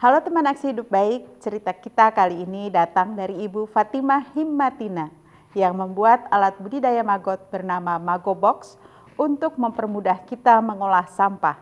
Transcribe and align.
Halo 0.00 0.16
teman 0.24 0.48
aksi 0.48 0.72
hidup 0.72 0.88
baik, 0.88 1.28
cerita 1.44 1.76
kita 1.76 2.08
kali 2.16 2.48
ini 2.48 2.72
datang 2.72 3.12
dari 3.12 3.44
Ibu 3.44 3.68
Fatimah 3.68 4.32
Himmatina 4.32 5.12
yang 5.52 5.76
membuat 5.76 6.24
alat 6.32 6.56
budidaya 6.56 7.04
maggot 7.04 7.52
bernama 7.52 8.00
Mago 8.00 8.32
Box 8.32 8.80
untuk 9.20 9.60
mempermudah 9.60 10.24
kita 10.24 10.56
mengolah 10.64 11.04
sampah. 11.04 11.60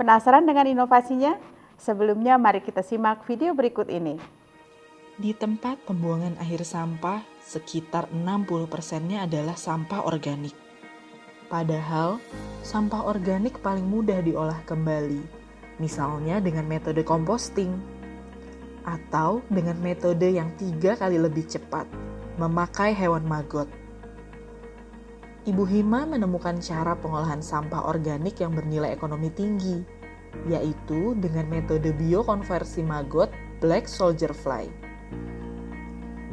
Penasaran 0.00 0.48
dengan 0.48 0.64
inovasinya? 0.64 1.36
Sebelumnya 1.76 2.40
mari 2.40 2.64
kita 2.64 2.80
simak 2.80 3.28
video 3.28 3.52
berikut 3.52 3.92
ini. 3.92 4.16
Di 5.20 5.36
tempat 5.36 5.84
pembuangan 5.84 6.40
akhir 6.40 6.64
sampah, 6.64 7.20
sekitar 7.44 8.08
60 8.16 8.64
persennya 8.64 9.28
adalah 9.28 9.60
sampah 9.60 10.08
organik. 10.08 10.56
Padahal, 11.52 12.16
sampah 12.64 13.04
organik 13.04 13.60
paling 13.60 13.84
mudah 13.84 14.24
diolah 14.24 14.64
kembali 14.64 15.45
misalnya 15.76 16.40
dengan 16.40 16.64
metode 16.64 17.04
composting, 17.04 17.76
atau 18.86 19.42
dengan 19.50 19.76
metode 19.82 20.30
yang 20.30 20.54
tiga 20.54 20.94
kali 20.94 21.18
lebih 21.18 21.44
cepat, 21.44 21.84
memakai 22.38 22.94
hewan 22.94 23.26
maggot. 23.26 23.66
Ibu 25.46 25.62
Hima 25.66 26.06
menemukan 26.06 26.58
cara 26.58 26.98
pengolahan 26.98 27.42
sampah 27.42 27.86
organik 27.86 28.42
yang 28.42 28.54
bernilai 28.54 28.94
ekonomi 28.94 29.30
tinggi, 29.30 29.82
yaitu 30.46 31.14
dengan 31.18 31.46
metode 31.46 31.94
biokonversi 31.94 32.82
maggot 32.82 33.30
Black 33.62 33.86
Soldier 33.86 34.34
Fly. 34.34 34.70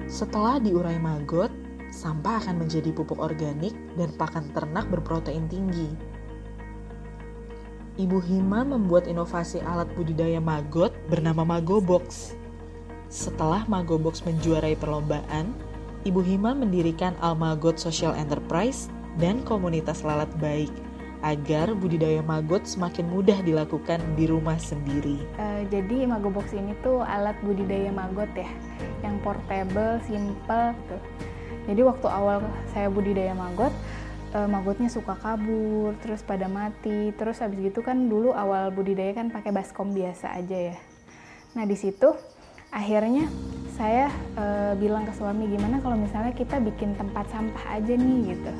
Setelah 0.09 0.57
diurai 0.61 0.97
maggot, 0.97 1.49
sampah 1.93 2.41
akan 2.41 2.65
menjadi 2.65 2.89
pupuk 2.89 3.21
organik 3.21 3.73
dan 3.97 4.09
pakan 4.17 4.49
ternak 4.53 4.89
berprotein 4.89 5.45
tinggi 5.45 6.12
Ibu 7.93 8.25
Hima 8.25 8.65
membuat 8.65 9.05
inovasi 9.05 9.61
alat 9.61 9.85
budidaya 9.93 10.41
maggot 10.41 10.89
bernama 11.13 11.45
Mago 11.45 11.77
Box. 11.77 12.33
Setelah 13.05 13.69
Mago 13.69 14.01
Box 14.01 14.25
menjuarai 14.25 14.73
perlombaan, 14.73 15.53
Ibu 16.01 16.25
Hima 16.25 16.57
mendirikan 16.57 17.13
Almagot 17.21 17.77
Social 17.77 18.17
Enterprise 18.17 18.89
dan 19.21 19.45
komunitas 19.45 20.01
lalat 20.01 20.25
baik 20.41 20.73
agar 21.21 21.77
budidaya 21.77 22.25
maggot 22.25 22.65
semakin 22.65 23.05
mudah 23.13 23.37
dilakukan 23.45 24.01
di 24.17 24.25
rumah 24.25 24.57
sendiri. 24.57 25.21
Uh, 25.37 25.61
jadi 25.69 26.09
Mago 26.09 26.33
Box 26.33 26.49
ini 26.57 26.73
tuh 26.81 27.05
alat 27.05 27.37
budidaya 27.45 27.93
maggot 27.93 28.33
ya, 28.33 28.49
yang 29.05 29.21
portable, 29.21 30.01
simple 30.01 30.73
tuh. 30.89 31.01
Jadi 31.69 31.85
waktu 31.85 32.07
awal 32.09 32.41
saya 32.73 32.89
budidaya 32.89 33.37
maggot, 33.37 33.71
uh, 34.33 34.49
magotnya 34.49 34.89
suka 34.89 35.15
kabur, 35.15 35.95
terus 36.01 36.25
pada 36.25 36.49
mati. 36.49 37.13
Terus 37.15 37.39
habis 37.39 37.61
gitu 37.61 37.85
kan 37.85 38.09
dulu 38.09 38.33
awal 38.33 38.73
budidaya 38.73 39.13
kan 39.13 39.29
pakai 39.29 39.53
baskom 39.53 39.93
biasa 39.93 40.33
aja 40.33 40.73
ya. 40.73 40.77
Nah 41.53 41.63
di 41.69 41.77
situ 41.77 42.11
akhirnya 42.73 43.29
saya 43.77 44.09
uh, 44.37 44.73
bilang 44.77 45.05
ke 45.05 45.13
suami 45.13 45.45
gimana 45.49 45.77
kalau 45.81 45.97
misalnya 45.97 46.33
kita 46.33 46.57
bikin 46.61 46.97
tempat 46.97 47.29
sampah 47.29 47.77
aja 47.77 47.93
nih 47.93 48.37
gitu. 48.37 48.53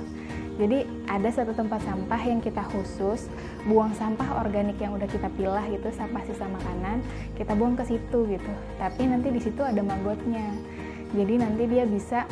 Jadi 0.54 0.86
ada 1.10 1.34
satu 1.34 1.50
tempat 1.58 1.82
sampah 1.82 2.22
yang 2.22 2.38
kita 2.38 2.62
khusus 2.70 3.26
buang 3.66 3.90
sampah 3.98 4.38
organik 4.38 4.78
yang 4.78 4.94
udah 4.94 5.10
kita 5.10 5.26
pilah 5.34 5.66
gitu, 5.66 5.90
sampah 5.90 6.22
sisa 6.30 6.46
makanan, 6.46 7.02
kita 7.34 7.58
buang 7.58 7.74
ke 7.74 7.82
situ 7.90 8.30
gitu. 8.30 8.54
Tapi 8.78 9.02
nanti 9.10 9.34
di 9.34 9.42
situ 9.42 9.66
ada 9.66 9.82
magotnya. 9.82 10.54
Jadi 11.14 11.34
nanti 11.42 11.64
dia 11.66 11.90
bisa 11.90 12.30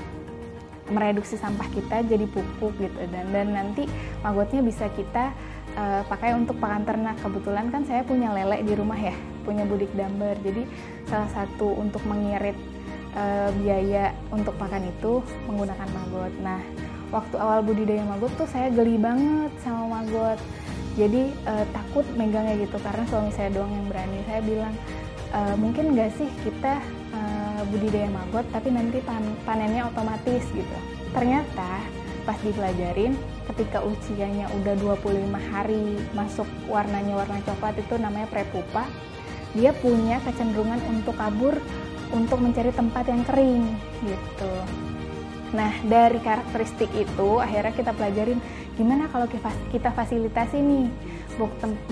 mereduksi 0.89 1.37
sampah 1.37 1.67
kita 1.69 2.01
jadi 2.07 2.25
pupuk 2.25 2.73
gitu. 2.81 2.99
Dan 3.11 3.29
dan 3.29 3.53
nanti 3.53 3.85
magotnya 4.25 4.65
bisa 4.65 4.89
kita 4.93 5.35
uh, 5.77 6.01
pakai 6.09 6.33
untuk 6.33 6.57
pakan 6.57 6.87
ternak. 6.87 7.19
Kebetulan 7.21 7.69
kan 7.69 7.85
saya 7.85 8.01
punya 8.01 8.33
lele 8.33 8.65
di 8.65 8.73
rumah 8.73 8.97
ya 8.97 9.13
punya 9.41 9.65
budik 9.65 9.89
damber 9.97 10.37
jadi 10.45 10.69
salah 11.09 11.29
satu 11.33 11.73
untuk 11.73 12.05
mengirit 12.05 12.53
uh, 13.17 13.49
biaya 13.57 14.13
untuk 14.29 14.53
pakan 14.57 14.85
itu 14.87 15.21
menggunakan 15.49 15.89
magot. 15.91 16.33
Nah 16.41 16.61
waktu 17.11 17.35
awal 17.35 17.59
budidaya 17.65 18.05
magot 18.07 18.31
tuh 18.39 18.47
saya 18.47 18.71
geli 18.71 18.95
banget 18.97 19.51
sama 19.61 20.01
magot. 20.01 20.39
Jadi 20.99 21.31
uh, 21.47 21.65
takut 21.71 22.03
megangnya 22.19 22.67
gitu. 22.67 22.77
Karena 22.83 23.03
suami 23.07 23.31
saya 23.31 23.47
doang 23.49 23.71
yang 23.71 23.87
berani. 23.87 24.19
Saya 24.27 24.41
bilang 24.43 24.73
uh, 25.31 25.55
mungkin 25.55 25.95
nggak 25.95 26.11
sih 26.19 26.27
kita 26.43 26.83
budidaya 27.71 28.11
maggot 28.11 28.45
tapi 28.51 28.69
nanti 28.69 28.99
pan 29.01 29.23
panennya 29.47 29.87
otomatis 29.87 30.43
gitu. 30.51 30.77
Ternyata 31.15 32.01
pas 32.23 32.37
dipelajarin 32.45 33.17
ketika 33.49 33.81
usianya 33.81 34.45
udah 34.61 34.77
25 34.77 35.33
hari 35.51 35.97
masuk 36.13 36.45
warnanya 36.69 37.17
warna 37.17 37.41
coklat 37.41 37.75
itu 37.81 37.97
namanya 37.97 38.29
prepupa 38.29 38.85
dia 39.57 39.75
punya 39.75 40.21
kecenderungan 40.23 40.79
untuk 40.87 41.17
kabur 41.17 41.57
untuk 42.13 42.39
mencari 42.39 42.71
tempat 42.71 43.09
yang 43.09 43.23
kering 43.25 43.65
gitu 44.05 44.53
nah 45.51 45.73
dari 45.83 46.21
karakteristik 46.23 46.87
itu 46.95 47.29
akhirnya 47.41 47.75
kita 47.75 47.91
pelajarin 47.91 48.39
gimana 48.79 49.11
kalau 49.11 49.27
kita 49.67 49.91
fasilitasi 49.91 50.63
nih 50.63 50.87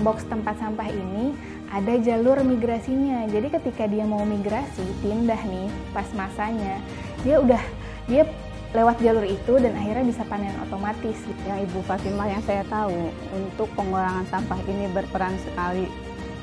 box 0.00 0.24
tempat 0.30 0.56
sampah 0.56 0.88
ini 0.88 1.36
ada 1.70 1.94
jalur 2.02 2.42
migrasinya. 2.42 3.30
Jadi 3.30 3.48
ketika 3.54 3.86
dia 3.86 4.02
mau 4.02 4.26
migrasi, 4.26 4.82
pindah 5.00 5.38
nih 5.46 5.70
pas 5.94 6.06
masanya, 6.18 6.82
dia 7.22 7.38
udah 7.38 7.62
dia 8.10 8.26
lewat 8.70 9.02
jalur 9.02 9.26
itu 9.26 9.58
dan 9.58 9.74
akhirnya 9.74 10.04
bisa 10.06 10.22
panen 10.26 10.54
otomatis. 10.62 11.18
Ya 11.46 11.58
Ibu 11.62 11.82
Fatimah 11.86 12.26
yang 12.26 12.42
saya 12.42 12.62
tahu 12.66 13.10
untuk 13.34 13.70
pengurangan 13.78 14.26
sampah 14.30 14.58
ini 14.66 14.90
berperan 14.90 15.34
sekali 15.42 15.86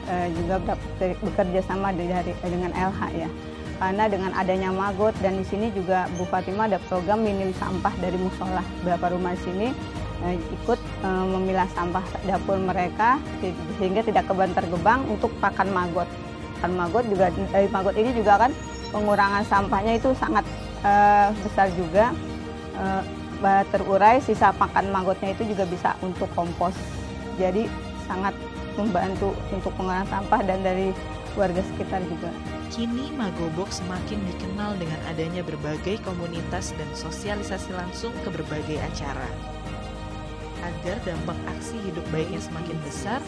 eh, 0.08 0.28
juga 0.36 0.76
bekerja 1.00 1.62
sama 1.64 1.92
dari 1.92 2.32
dengan 2.48 2.72
LH 2.72 3.02
ya. 3.16 3.30
Karena 3.78 4.10
dengan 4.10 4.34
adanya 4.34 4.74
magot 4.74 5.14
dan 5.22 5.38
di 5.38 5.46
sini 5.46 5.70
juga 5.70 6.10
Bu 6.18 6.26
Fatimah 6.26 6.66
ada 6.66 6.82
program 6.90 7.22
minim 7.22 7.54
sampah 7.56 7.94
dari 8.02 8.18
musola. 8.18 8.66
Beberapa 8.82 9.14
rumah 9.14 9.38
sini 9.46 9.70
ikut 10.26 10.80
eh, 10.80 11.26
memilah 11.30 11.70
sampah 11.74 12.04
dapur 12.26 12.58
mereka 12.58 13.22
sehingga 13.78 14.02
tidak 14.02 14.26
kebantar 14.26 14.66
gebang 14.66 15.06
untuk 15.10 15.30
pakan 15.38 15.70
maggot. 15.70 16.10
Pakan 16.58 16.74
maggot 16.74 17.06
juga 17.06 17.30
dari 17.54 17.68
maggot 17.70 17.96
ini 17.96 18.12
juga 18.18 18.48
kan 18.48 18.52
pengurangan 18.90 19.44
sampahnya 19.46 20.00
itu 20.00 20.16
sangat 20.16 20.48
besar 21.44 21.68
juga 21.76 22.16
terurai 23.70 24.24
sisa 24.24 24.56
pakan 24.56 24.88
maggotnya 24.88 25.36
itu 25.36 25.44
juga 25.52 25.68
bisa 25.68 25.94
untuk 26.00 26.32
kompos. 26.32 26.74
Jadi 27.36 27.68
sangat 28.08 28.32
membantu 28.80 29.36
untuk 29.52 29.76
pengurangan 29.76 30.08
sampah 30.08 30.42
dan 30.48 30.64
dari 30.64 30.96
warga 31.36 31.60
sekitar 31.74 32.02
juga. 32.08 32.32
Kini 32.72 33.12
Magobox 33.14 33.84
semakin 33.84 34.20
dikenal 34.32 34.80
dengan 34.80 35.00
adanya 35.12 35.44
berbagai 35.44 36.00
komunitas 36.08 36.72
dan 36.78 36.90
sosialisasi 36.96 37.76
langsung 37.76 38.14
ke 38.24 38.30
berbagai 38.32 38.80
acara. 38.80 39.57
Agar 40.66 40.98
dampak 41.06 41.38
aksi 41.58 41.78
hidup 41.86 42.06
baiknya 42.10 42.42
semakin 42.42 42.78
besar, 42.82 43.22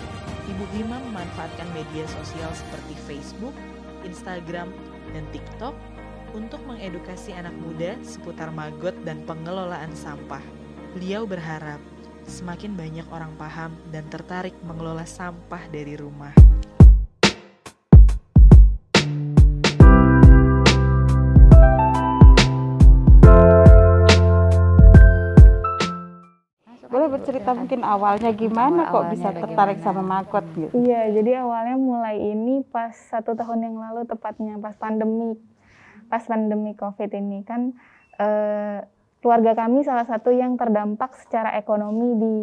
Ibu 0.50 0.66
Hima 0.74 0.98
memanfaatkan 1.12 1.70
media 1.78 2.06
sosial 2.10 2.50
seperti 2.58 2.98
Facebook, 3.06 3.54
Instagram, 4.02 4.74
dan 5.14 5.26
TikTok 5.30 5.78
untuk 6.34 6.62
mengedukasi 6.66 7.34
anak 7.34 7.54
muda 7.58 7.98
seputar 8.06 8.54
magot 8.54 8.94
dan 9.06 9.22
pengelolaan 9.26 9.94
sampah. 9.94 10.42
Beliau 10.98 11.26
berharap 11.26 11.82
semakin 12.30 12.78
banyak 12.78 13.08
orang 13.10 13.34
paham 13.38 13.74
dan 13.90 14.06
tertarik 14.10 14.54
mengelola 14.66 15.06
sampah 15.06 15.62
dari 15.74 15.98
rumah. 15.98 16.34
Cerita 27.22 27.54
mungkin 27.54 27.86
awalnya 27.86 28.34
gimana 28.34 28.90
awal, 28.90 28.94
kok 28.94 29.04
bisa 29.14 29.30
tertarik 29.30 29.78
gimana? 29.78 29.86
sama 29.86 30.02
magot 30.02 30.46
gitu? 30.58 30.74
Iya, 30.74 31.02
jadi 31.14 31.46
awalnya 31.46 31.78
mulai 31.78 32.18
ini 32.18 32.66
pas 32.66 32.98
satu 32.98 33.38
tahun 33.38 33.70
yang 33.70 33.78
lalu 33.78 34.10
tepatnya 34.10 34.58
pas 34.58 34.74
pandemi, 34.74 35.38
pas 36.10 36.24
pandemi 36.26 36.74
COVID 36.74 37.10
ini 37.14 37.46
kan 37.46 37.78
eh, 38.18 38.82
keluarga 39.22 39.54
kami 39.54 39.86
salah 39.86 40.10
satu 40.10 40.34
yang 40.34 40.58
terdampak 40.58 41.14
secara 41.22 41.54
ekonomi 41.60 42.10
di 42.18 42.36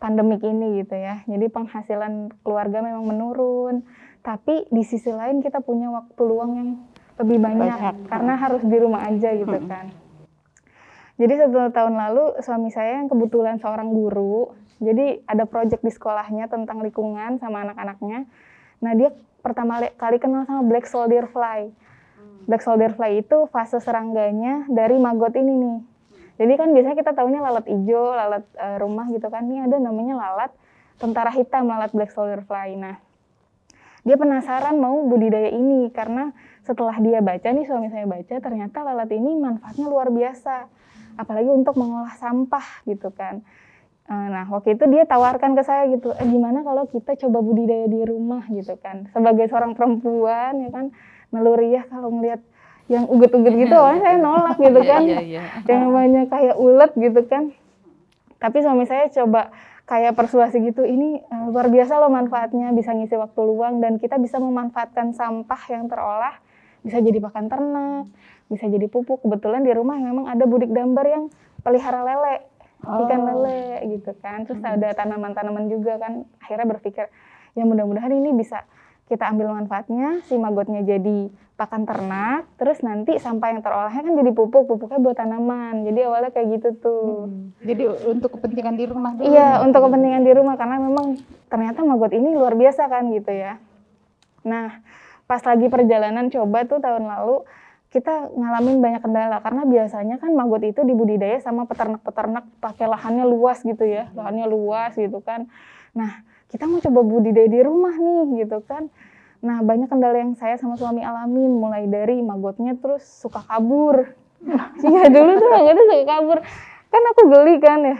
pandemik 0.00 0.40
ini 0.40 0.80
gitu 0.80 0.96
ya. 0.96 1.20
Jadi 1.28 1.46
penghasilan 1.52 2.32
keluarga 2.40 2.80
memang 2.80 3.04
menurun, 3.04 3.84
tapi 4.24 4.64
di 4.72 4.82
sisi 4.82 5.12
lain 5.12 5.44
kita 5.44 5.60
punya 5.60 5.92
waktu 5.92 6.20
luang 6.24 6.52
yang 6.56 6.70
lebih 7.20 7.36
banyak, 7.36 7.76
banyak. 7.76 7.94
karena 8.08 8.32
harus 8.40 8.62
di 8.64 8.76
rumah 8.80 9.04
aja 9.04 9.36
gitu 9.36 9.52
hmm. 9.60 9.68
kan. 9.68 9.86
Jadi 11.20 11.36
satu 11.36 11.68
tahun 11.68 12.00
lalu 12.00 12.40
suami 12.40 12.72
saya 12.72 13.04
yang 13.04 13.12
kebetulan 13.12 13.60
seorang 13.60 13.92
guru, 13.92 14.56
jadi 14.80 15.20
ada 15.28 15.44
project 15.44 15.84
di 15.84 15.92
sekolahnya 15.92 16.48
tentang 16.48 16.80
lingkungan 16.80 17.36
sama 17.36 17.60
anak-anaknya. 17.60 18.24
Nah 18.80 18.92
dia 18.96 19.12
pertama 19.44 19.84
kali 20.00 20.16
kenal 20.16 20.48
sama 20.48 20.64
black 20.64 20.88
soldier 20.88 21.28
fly. 21.28 21.68
Black 22.48 22.64
soldier 22.64 22.96
fly 22.96 23.20
itu 23.20 23.44
fase 23.52 23.76
serangganya 23.84 24.64
dari 24.72 24.96
maggot 24.96 25.36
ini 25.36 25.52
nih. 25.60 25.78
Jadi 26.40 26.52
kan 26.56 26.72
biasanya 26.72 26.96
kita 26.96 27.12
tahunya 27.12 27.40
lalat 27.44 27.68
hijau, 27.68 28.16
lalat 28.16 28.44
uh, 28.56 28.80
rumah 28.80 29.04
gitu 29.12 29.28
kan. 29.28 29.44
Ini 29.44 29.68
ada 29.68 29.76
namanya 29.76 30.16
lalat 30.16 30.50
tentara 30.96 31.28
hitam, 31.36 31.68
lalat 31.68 31.92
black 31.92 32.16
soldier 32.16 32.40
fly. 32.48 32.80
Nah, 32.80 32.96
dia 34.08 34.16
penasaran 34.16 34.80
mau 34.80 35.04
budidaya 35.04 35.52
ini 35.52 35.92
karena 35.92 36.32
setelah 36.64 36.96
dia 36.96 37.20
baca 37.20 37.44
nih 37.52 37.68
suami 37.68 37.92
saya 37.92 38.08
baca 38.08 38.40
ternyata 38.40 38.80
lalat 38.80 39.12
ini 39.12 39.36
manfaatnya 39.36 39.84
luar 39.84 40.08
biasa 40.08 40.79
apalagi 41.20 41.52
untuk 41.52 41.76
mengolah 41.76 42.16
sampah 42.16 42.64
gitu 42.88 43.12
kan 43.12 43.44
Eh, 44.10 44.26
nah, 44.26 44.42
waktu 44.50 44.74
itu 44.74 44.90
dia 44.90 45.06
tawarkan 45.06 45.54
ke 45.54 45.62
saya 45.62 45.86
gitu, 45.86 46.10
eh, 46.10 46.26
gimana 46.26 46.66
kalau 46.66 46.82
kita 46.90 47.14
coba 47.14 47.46
budidaya 47.46 47.86
di 47.86 48.02
rumah 48.02 48.42
gitu 48.50 48.74
kan. 48.82 49.06
Sebagai 49.14 49.46
seorang 49.46 49.78
perempuan 49.78 50.66
ya 50.66 50.70
kan, 50.74 50.90
naluriah 51.30 51.86
kalau 51.86 52.10
ngelihat 52.18 52.42
yang 52.90 53.06
uget-uget 53.06 53.54
gitu, 53.54 53.76
oh, 53.78 53.94
saya 54.02 54.18
nolak 54.18 54.58
gitu 54.58 54.82
iya, 54.82 54.90
kan. 54.90 55.02
Iya, 55.06 55.20
iya, 55.22 55.42
Yang 55.62 55.78
namanya 55.86 56.22
kayak 56.26 56.58
ulet 56.58 56.92
gitu 56.98 57.20
kan. 57.30 57.54
Tapi 58.42 58.58
suami 58.66 58.82
saya 58.90 59.06
coba 59.14 59.54
kayak 59.86 60.18
persuasi 60.18 60.58
gitu, 60.58 60.82
ini 60.82 61.22
uh, 61.30 61.54
luar 61.54 61.70
biasa 61.70 62.02
loh 62.02 62.10
manfaatnya, 62.10 62.74
bisa 62.74 62.90
ngisi 62.90 63.14
waktu 63.14 63.40
luang 63.46 63.78
dan 63.78 64.02
kita 64.02 64.18
bisa 64.18 64.42
memanfaatkan 64.42 65.14
sampah 65.14 65.62
yang 65.70 65.86
terolah, 65.86 66.34
bisa 66.80 66.98
jadi 67.00 67.18
pakan 67.20 67.46
ternak, 67.52 68.04
bisa 68.48 68.64
jadi 68.68 68.86
pupuk. 68.88 69.20
Kebetulan 69.24 69.64
di 69.64 69.72
rumah 69.72 70.00
memang 70.00 70.28
ada 70.28 70.44
budik 70.48 70.72
dambar 70.72 71.06
yang 71.06 71.24
pelihara 71.60 72.02
lele 72.04 72.50
oh. 72.86 73.04
ikan 73.06 73.20
lele 73.24 73.84
gitu 73.96 74.12
kan 74.20 74.44
terus 74.48 74.60
hmm. 74.60 74.74
ada 74.80 74.88
tanaman-tanaman 74.96 75.68
juga 75.68 76.00
kan 76.00 76.24
akhirnya 76.40 76.66
berpikir 76.68 77.04
ya 77.56 77.64
mudah-mudahan 77.66 78.12
ini 78.12 78.32
bisa 78.36 78.64
kita 79.10 79.26
ambil 79.26 79.50
manfaatnya 79.50 80.22
si 80.30 80.38
magotnya 80.38 80.86
jadi 80.86 81.34
pakan 81.58 81.82
ternak 81.84 82.46
terus 82.56 82.80
nanti 82.80 83.18
sampah 83.20 83.52
yang 83.52 83.60
terolahnya 83.60 84.00
kan 84.00 84.14
jadi 84.16 84.30
pupuk 84.32 84.64
pupuknya 84.64 85.02
buat 85.02 85.16
tanaman 85.18 85.84
jadi 85.84 86.08
awalnya 86.08 86.30
kayak 86.32 86.48
gitu 86.56 86.68
tuh 86.80 87.28
hmm. 87.28 87.60
jadi 87.66 87.84
untuk 88.08 88.38
kepentingan 88.38 88.78
di 88.80 88.84
rumah 88.88 89.12
dulu 89.18 89.28
iya 89.28 89.60
untuk 89.60 89.84
kepentingan 89.84 90.22
di 90.24 90.32
rumah 90.32 90.54
karena 90.56 90.80
memang 90.80 91.20
ternyata 91.52 91.84
magot 91.84 92.14
ini 92.16 92.32
luar 92.32 92.56
biasa 92.56 92.88
kan 92.88 93.12
gitu 93.12 93.34
ya 93.34 93.60
nah 94.40 94.80
pas 95.30 95.38
lagi 95.46 95.70
perjalanan 95.70 96.26
coba 96.26 96.66
tuh 96.66 96.82
tahun 96.82 97.06
lalu 97.06 97.46
kita 97.94 98.34
ngalamin 98.34 98.82
banyak 98.82 99.02
kendala. 99.02 99.38
Karena 99.38 99.62
biasanya 99.62 100.18
kan 100.18 100.34
maggot 100.34 100.66
itu 100.66 100.82
dibudidaya 100.82 101.38
sama 101.38 101.70
peternak-peternak 101.70 102.50
pakai 102.58 102.90
lahannya 102.90 103.22
luas 103.22 103.62
gitu 103.62 103.86
ya. 103.86 104.10
Lahannya 104.18 104.50
luas 104.50 104.98
gitu 104.98 105.22
kan. 105.22 105.46
Nah 105.94 106.26
kita 106.50 106.66
mau 106.66 106.82
coba 106.82 107.00
budidaya 107.06 107.46
di 107.46 107.62
rumah 107.62 107.94
nih 107.94 108.42
gitu 108.42 108.58
kan. 108.66 108.90
Nah 109.38 109.62
banyak 109.62 109.86
kendala 109.86 110.18
yang 110.18 110.34
saya 110.34 110.58
sama 110.58 110.74
suami 110.74 111.06
alamin. 111.06 111.54
Mulai 111.54 111.86
dari 111.86 112.18
maggotnya 112.18 112.74
terus 112.74 113.06
suka 113.06 113.46
kabur. 113.46 114.18
Iya 114.80 115.12
dulu 115.12 115.36
tuh 115.36 115.48
maggotnya 115.52 115.84
suka 115.86 116.06
kabur. 116.10 116.38
Kan 116.90 117.02
aku 117.06 117.22
geli 117.30 117.54
kan 117.62 117.80
ya 117.86 117.98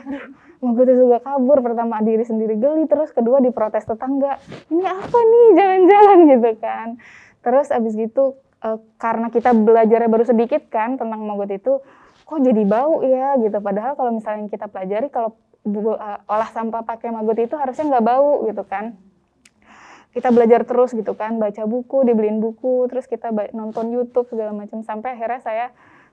maggotnya 0.61 0.97
suka 1.01 1.19
kabur 1.25 1.59
pertama 1.65 2.05
diri 2.05 2.21
sendiri 2.21 2.61
geli 2.61 2.85
terus 2.85 3.11
kedua 3.11 3.41
diprotes 3.41 3.89
tetangga. 3.89 4.37
Ini 4.69 4.85
apa 4.85 5.19
nih? 5.19 5.47
Jalan-jalan 5.57 6.19
gitu 6.37 6.51
kan. 6.61 6.89
Terus 7.41 7.73
abis 7.73 7.97
gitu 7.97 8.37
uh, 8.61 8.79
karena 9.01 9.33
kita 9.33 9.57
belajarnya 9.57 10.09
baru 10.13 10.25
sedikit 10.29 10.69
kan 10.69 11.01
tentang 11.01 11.25
maggot 11.25 11.49
itu 11.49 11.81
kok 12.29 12.41
jadi 12.45 12.63
bau 12.69 13.01
ya 13.01 13.41
gitu. 13.41 13.57
Padahal 13.59 13.97
kalau 13.97 14.13
misalnya 14.13 14.53
kita 14.53 14.69
pelajari 14.69 15.09
kalau 15.09 15.35
uh, 15.65 16.19
olah 16.29 16.51
sampah 16.53 16.85
pakai 16.85 17.09
maggot 17.09 17.41
itu 17.41 17.57
harusnya 17.57 17.97
nggak 17.97 18.05
bau 18.05 18.45
gitu 18.45 18.63
kan. 18.69 19.01
Kita 20.11 20.29
belajar 20.35 20.67
terus 20.69 20.93
gitu 20.93 21.15
kan 21.15 21.39
baca 21.41 21.65
buku 21.65 22.03
dibeliin 22.05 22.43
buku 22.43 22.91
terus 22.93 23.09
kita 23.09 23.33
nonton 23.57 23.89
YouTube 23.89 24.29
segala 24.29 24.53
macam. 24.53 24.85
Sampai 24.85 25.17
akhirnya 25.17 25.41
saya 25.41 25.67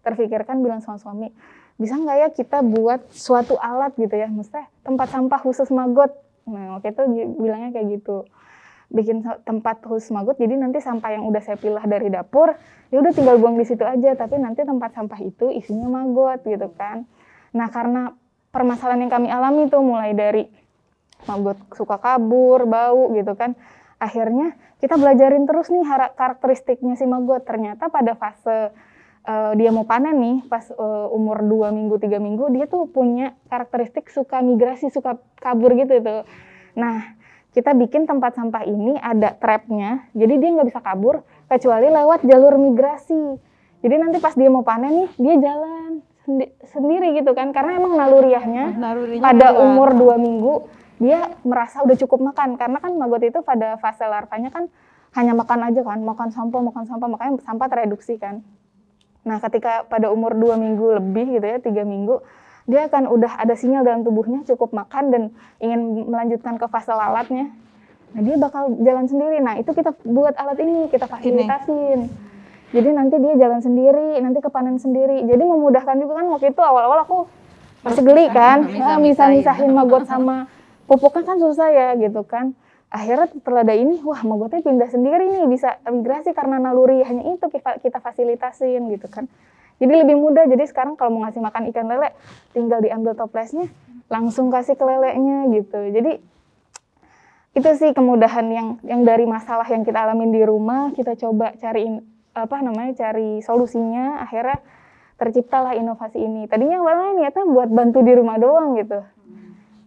terfikirkan 0.08 0.64
bilang 0.64 0.80
sama 0.80 1.02
suami 1.02 1.36
bisa 1.78 1.94
nggak 1.94 2.18
ya 2.18 2.28
kita 2.34 2.66
buat 2.66 3.06
suatu 3.14 3.58
alat 3.62 3.94
gitu 3.98 4.14
ya? 4.14 4.26
Mesti 4.30 4.58
tempat 4.82 5.14
sampah 5.14 5.40
khusus 5.42 5.70
maggot. 5.70 6.10
Nah 6.50 6.78
waktu 6.78 6.94
itu 6.94 7.02
bilangnya 7.38 7.70
kayak 7.74 8.02
gitu. 8.02 8.26
Bikin 8.88 9.22
tempat 9.44 9.84
khusus 9.84 10.10
maggot 10.10 10.40
jadi 10.40 10.58
nanti 10.58 10.80
sampah 10.80 11.20
yang 11.20 11.28
udah 11.28 11.44
saya 11.44 11.60
pilih 11.60 11.84
dari 11.84 12.08
dapur 12.08 12.56
ya 12.88 13.04
udah 13.04 13.12
tinggal 13.12 13.36
buang 13.36 13.60
di 13.60 13.68
situ 13.68 13.84
aja 13.84 14.16
tapi 14.16 14.40
nanti 14.40 14.64
tempat 14.64 14.96
sampah 14.96 15.20
itu 15.20 15.52
isinya 15.52 15.92
maggot 15.92 16.40
gitu 16.48 16.72
kan. 16.72 17.04
Nah 17.52 17.68
karena 17.68 18.16
permasalahan 18.56 19.04
yang 19.04 19.12
kami 19.12 19.28
alami 19.28 19.68
tuh 19.68 19.84
mulai 19.84 20.16
dari 20.16 20.48
maggot 21.28 21.60
suka 21.76 22.00
kabur 22.00 22.64
bau 22.64 23.12
gitu 23.12 23.36
kan 23.36 23.60
akhirnya 24.00 24.56
kita 24.78 24.96
belajarin 24.96 25.50
terus 25.50 25.68
nih 25.68 25.84
karakteristiknya 26.16 26.96
si 26.96 27.04
maggot. 27.04 27.44
Ternyata 27.44 27.92
pada 27.92 28.16
fase 28.16 28.72
uh, 29.28 29.54
dia 29.60 29.70
mau 29.76 29.84
panen 29.84 30.16
nih 30.16 30.38
pas 30.48 30.64
uh, 30.74 31.12
umur 31.12 31.44
2 31.44 31.76
minggu 31.76 32.00
tiga 32.00 32.18
minggu 32.18 32.48
dia 32.56 32.66
tuh 32.66 32.88
punya 32.88 33.36
karakteristik 33.52 34.08
suka 34.10 34.40
migrasi 34.40 34.88
suka 34.90 35.20
kabur 35.38 35.76
gitu 35.76 36.00
tuh 36.00 36.24
nah 36.74 37.18
kita 37.58 37.74
bikin 37.74 38.06
tempat 38.06 38.38
sampah 38.38 38.70
ini 38.70 39.02
ada 39.02 39.34
trapnya, 39.34 40.06
jadi 40.14 40.38
dia 40.38 40.50
nggak 40.54 40.70
bisa 40.70 40.78
kabur 40.78 41.26
kecuali 41.50 41.90
lewat 41.90 42.22
jalur 42.22 42.54
migrasi. 42.62 43.34
Jadi 43.82 43.96
nanti 43.98 44.22
pas 44.22 44.38
dia 44.38 44.46
mau 44.46 44.62
panen 44.62 44.94
nih, 44.94 45.10
dia 45.18 45.36
jalan 45.42 46.06
sendi 46.22 46.46
sendiri 46.70 47.18
gitu 47.18 47.34
kan, 47.34 47.50
karena 47.50 47.82
emang 47.82 47.98
naluriahnya, 47.98 48.78
naluriahnya 48.78 49.26
pada 49.26 49.58
juga. 49.58 49.64
umur 49.66 49.90
dua 49.98 50.16
minggu 50.22 50.70
dia 51.02 51.34
merasa 51.42 51.82
udah 51.82 51.98
cukup 51.98 52.30
makan, 52.30 52.62
karena 52.62 52.78
kan 52.78 52.94
maggot 52.94 53.26
itu 53.26 53.42
pada 53.42 53.82
fase 53.82 54.06
larvanya 54.06 54.54
kan 54.54 54.70
hanya 55.18 55.34
makan 55.34 55.74
aja 55.74 55.82
kan, 55.82 55.98
makan 56.06 56.30
sampah, 56.30 56.62
makan 56.62 56.86
sampah, 56.86 57.10
makanya 57.10 57.42
sampah 57.42 57.68
tereduksi 57.74 58.22
kan. 58.22 58.46
Nah 59.28 59.44
ketika 59.44 59.84
pada 59.84 60.08
umur 60.08 60.32
dua 60.32 60.56
minggu 60.56 61.04
lebih 61.04 61.36
gitu 61.36 61.46
ya, 61.46 61.60
tiga 61.60 61.84
minggu, 61.84 62.24
dia 62.68 62.88
akan 62.88 63.12
udah 63.12 63.44
ada 63.44 63.56
sinyal 63.60 63.84
dalam 63.84 64.08
tubuhnya 64.08 64.48
cukup 64.48 64.72
makan 64.72 65.12
dan 65.12 65.24
ingin 65.60 66.08
melanjutkan 66.08 66.56
ke 66.56 66.66
fase 66.72 66.92
lalatnya. 66.96 67.52
Nah, 68.16 68.22
dia 68.24 68.36
bakal 68.40 68.72
jalan 68.80 69.04
sendiri. 69.08 69.44
Nah, 69.44 69.60
itu 69.60 69.68
kita 69.76 69.92
buat 70.08 70.32
alat 70.40 70.56
ini, 70.64 70.88
kita 70.88 71.12
fasilitasin. 71.12 72.08
Jadi 72.72 72.90
nanti 72.92 73.16
dia 73.24 73.34
jalan 73.40 73.60
sendiri, 73.64 74.20
nanti 74.20 74.40
kepanen 74.44 74.80
sendiri. 74.80 75.24
Jadi 75.24 75.44
memudahkan 75.44 75.96
juga 76.00 76.20
kan 76.20 76.26
waktu 76.32 76.52
itu 76.52 76.62
awal-awal 76.64 77.00
aku 77.04 77.18
masih 77.84 78.04
geli 78.04 78.28
kan, 78.32 78.68
bisa 79.00 79.28
misahin 79.32 79.72
maggot 79.72 80.04
sama 80.04 80.52
pupuknya 80.88 81.24
kan 81.24 81.38
susah 81.40 81.68
ya 81.72 81.90
gitu 81.96 82.24
kan. 82.28 82.52
Akhirnya 82.88 83.28
setelah 83.28 83.68
ada 83.68 83.76
ini, 83.76 84.00
wah 84.00 84.24
maggotnya 84.24 84.64
pindah 84.64 84.88
sendiri 84.88 85.28
nih, 85.28 85.44
bisa 85.52 85.76
migrasi 85.92 86.32
karena 86.32 86.56
naluri 86.56 87.04
hanya 87.04 87.36
itu 87.36 87.46
kita 87.54 88.00
fasilitasin 88.00 88.88
gitu 88.96 89.12
kan. 89.12 89.28
Jadi 89.78 89.94
lebih 89.94 90.16
mudah. 90.18 90.48
Jadi 90.48 90.64
sekarang 90.66 90.96
kalau 90.96 91.20
mau 91.20 91.28
ngasih 91.28 91.44
makan 91.44 91.70
ikan 91.70 91.86
lele, 91.86 92.16
tinggal 92.56 92.80
diambil 92.82 93.14
toplesnya, 93.14 93.68
langsung 94.08 94.50
kasih 94.50 94.80
ke 94.80 94.84
lelenya 94.88 95.52
gitu. 95.52 95.80
Jadi 95.92 96.12
itu 97.58 97.70
sih 97.76 97.92
kemudahan 97.92 98.48
yang 98.54 98.68
yang 98.86 99.02
dari 99.04 99.26
masalah 99.26 99.66
yang 99.68 99.84
kita 99.84 99.98
alamin 99.98 100.32
di 100.32 100.42
rumah, 100.48 100.94
kita 100.96 101.18
coba 101.20 101.54
cari 101.60 101.90
apa 102.34 102.58
namanya 102.64 102.96
cari 102.96 103.44
solusinya. 103.44 104.24
Akhirnya 104.24 104.64
terciptalah 105.18 105.76
inovasi 105.76 106.24
ini. 106.24 106.46
Tadinya 106.48 106.82
awalnya 106.82 107.26
niatnya 107.26 107.46
buat 107.50 107.70
bantu 107.70 108.00
di 108.06 108.14
rumah 108.16 108.38
doang 108.40 108.78
gitu. 108.80 109.02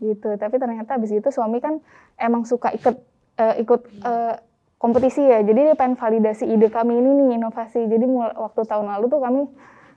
Gitu. 0.00 0.28
Tapi 0.40 0.56
ternyata 0.56 0.96
habis 0.96 1.12
itu 1.12 1.28
suami 1.28 1.60
kan 1.60 1.78
emang 2.16 2.48
suka 2.48 2.72
ikut 2.72 2.96
uh, 3.36 3.54
ikut 3.60 3.80
uh, 4.04 4.34
kompetisi 4.80 5.20
ya. 5.20 5.44
Jadi 5.44 5.70
dia 5.70 5.76
pengen 5.76 6.00
validasi 6.00 6.48
ide 6.48 6.72
kami 6.72 6.96
ini 6.96 7.10
nih 7.12 7.28
inovasi. 7.36 7.84
Jadi 7.84 8.04
mulai, 8.08 8.32
waktu 8.32 8.64
tahun 8.64 8.88
lalu 8.96 9.12
tuh 9.12 9.20
kami 9.20 9.42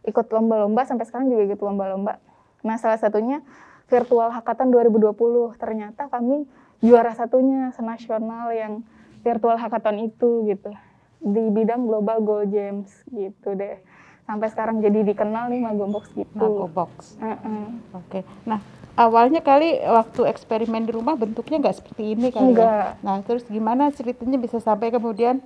ikut 0.04 0.28
lomba-lomba 0.28 0.84
sampai 0.84 1.08
sekarang 1.08 1.32
juga 1.32 1.56
ikut 1.56 1.62
lomba-lomba. 1.64 2.20
Nah, 2.68 2.76
salah 2.76 3.00
satunya 3.00 3.40
virtual 3.88 4.28
hackathon 4.36 4.76
2020. 4.76 5.56
Ternyata 5.56 6.12
kami 6.12 6.44
juara 6.84 7.16
satunya 7.16 7.72
senasional 7.72 8.52
yang 8.52 8.84
virtual 9.24 9.56
hackathon 9.56 10.04
itu 10.04 10.44
gitu. 10.52 10.76
Di 11.24 11.44
bidang 11.48 11.88
global 11.88 12.20
goal 12.20 12.44
games 12.52 12.92
gitu 13.08 13.56
deh. 13.56 13.80
Sampai 14.28 14.52
sekarang 14.52 14.80
jadi 14.84 15.04
dikenal 15.04 15.52
nih 15.52 15.64
Magobox 15.64 16.12
gitu. 16.16 16.36
Magobox. 16.36 17.20
Uh 17.20 17.36
-uh. 17.36 17.66
Oke. 18.04 18.20
Okay. 18.20 18.22
Nah, 18.48 18.60
awalnya 18.94 19.42
kali 19.42 19.82
waktu 19.82 20.30
eksperimen 20.30 20.86
di 20.86 20.92
rumah 20.94 21.18
bentuknya 21.18 21.58
nggak 21.62 21.78
seperti 21.82 22.14
ini 22.14 22.30
kali? 22.30 22.54
Enggak. 22.54 22.98
ya. 22.98 23.02
Nah, 23.02 23.18
terus 23.26 23.44
gimana 23.50 23.90
ceritanya 23.90 24.38
bisa 24.38 24.62
sampai 24.62 24.94
kemudian 24.94 25.42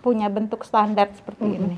punya 0.00 0.28
bentuk 0.32 0.64
standar 0.64 1.08
seperti 1.12 1.44
-hmm. 1.44 1.58
ini? 1.60 1.76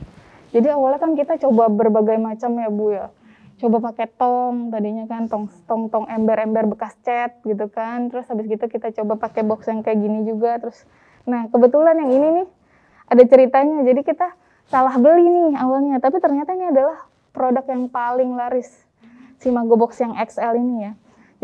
Jadi 0.55 0.71
awalnya 0.71 1.03
kan 1.03 1.19
kita 1.19 1.35
coba 1.43 1.67
berbagai 1.67 2.19
macam 2.19 2.55
ya 2.59 2.71
Bu 2.71 2.95
ya. 2.95 3.11
Coba 3.59 3.91
pakai 3.91 4.07
tong, 4.11 4.71
tadinya 4.71 5.07
kan 5.07 5.27
tong 5.31 5.51
tong 5.67 5.91
tong 5.91 6.07
ember-ember 6.11 6.67
bekas 6.71 6.95
cat 7.03 7.39
gitu 7.43 7.67
kan. 7.71 8.11
Terus 8.11 8.27
habis 8.31 8.47
gitu 8.47 8.67
kita 8.67 8.95
coba 9.03 9.19
pakai 9.19 9.43
box 9.43 9.67
yang 9.67 9.83
kayak 9.83 9.99
gini 9.99 10.27
juga. 10.27 10.59
Terus 10.63 10.87
nah 11.27 11.47
kebetulan 11.51 11.99
yang 12.07 12.11
ini 12.11 12.27
nih 12.43 12.47
ada 13.11 13.23
ceritanya. 13.27 13.83
Jadi 13.83 14.01
kita 14.07 14.31
salah 14.71 14.95
beli 14.99 15.27
nih 15.27 15.59
awalnya, 15.59 15.99
tapi 15.99 16.23
ternyata 16.23 16.55
ini 16.55 16.71
adalah 16.71 17.03
produk 17.35 17.67
yang 17.67 17.91
paling 17.91 18.39
laris 18.39 18.84
si 19.45 19.53
Mago 19.53 19.77
Box 19.77 20.01
yang 20.01 20.17
XL 20.17 20.57
ini 20.57 20.89
ya. 20.89 20.93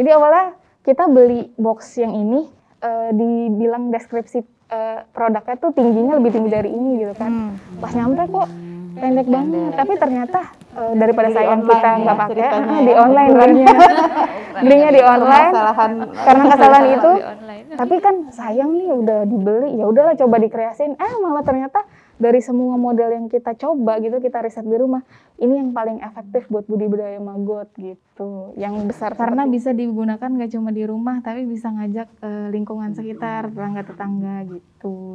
Jadi 0.01 0.09
awalnya 0.17 0.57
kita 0.81 1.05
beli 1.13 1.53
box 1.61 2.01
yang 2.01 2.17
ini 2.17 2.49
uh, 2.81 3.13
dibilang 3.13 3.93
deskripsi 3.93 4.41
uh, 4.73 5.05
produknya 5.13 5.61
tuh 5.61 5.77
tingginya 5.77 6.17
lebih 6.17 6.33
tinggi 6.33 6.49
dari 6.49 6.73
ini 6.73 7.05
gitu 7.05 7.13
kan. 7.21 7.29
Hmm. 7.29 7.81
Pas 7.85 7.93
nyampe 7.93 8.25
kok 8.33 8.49
pendek 8.91 9.29
banget 9.31 9.73
tapi 9.79 9.93
ternyata 9.97 10.41
uh, 10.75 10.93
daripada 10.99 11.29
Di 11.31 11.35
sayang 11.39 11.61
kita 11.63 11.79
ya, 11.79 12.03
nggak 12.03 12.17
pakai 12.19 12.43
ah, 12.43 12.51
ya. 12.51 12.81
di 12.89 12.93
online 12.99 13.31
belinya 13.33 13.77
belinya 14.61 14.91
di 14.91 15.03
online 15.15 15.51
Permasalahan 15.55 15.93
karena 16.27 16.45
kesalahan 16.51 16.85
itu 16.91 17.13
tapi 17.79 17.95
kan 18.03 18.15
sayang 18.35 18.71
nih 18.77 18.91
udah 18.91 19.21
dibeli 19.31 19.71
ya 19.79 19.85
udahlah 19.87 20.15
coba 20.19 20.37
dikreasin 20.43 20.99
eh 20.99 21.13
malah 21.23 21.47
ternyata 21.47 21.87
dari 22.21 22.45
semua 22.45 22.77
model 22.77 23.17
yang 23.17 23.27
kita 23.33 23.57
coba 23.57 23.97
gitu 24.05 24.21
kita 24.21 24.45
riset 24.45 24.69
di 24.69 24.77
rumah 24.77 25.01
ini 25.41 25.57
yang 25.57 25.73
paling 25.73 26.05
efektif 26.05 26.45
buat 26.53 26.69
budidaya 26.69 27.17
maggot 27.17 27.73
gitu. 27.81 28.53
Yang 28.61 28.93
besar 28.93 29.17
karena 29.17 29.49
bisa 29.49 29.73
digunakan 29.73 30.29
nggak 30.29 30.53
cuma 30.53 30.69
di 30.69 30.85
rumah 30.85 31.25
tapi 31.25 31.49
bisa 31.49 31.73
ngajak 31.73 32.09
eh, 32.21 32.47
lingkungan 32.53 32.93
sekitar 32.93 33.49
tetangga 33.49 33.83
tetangga 33.83 34.37
gitu 34.53 34.70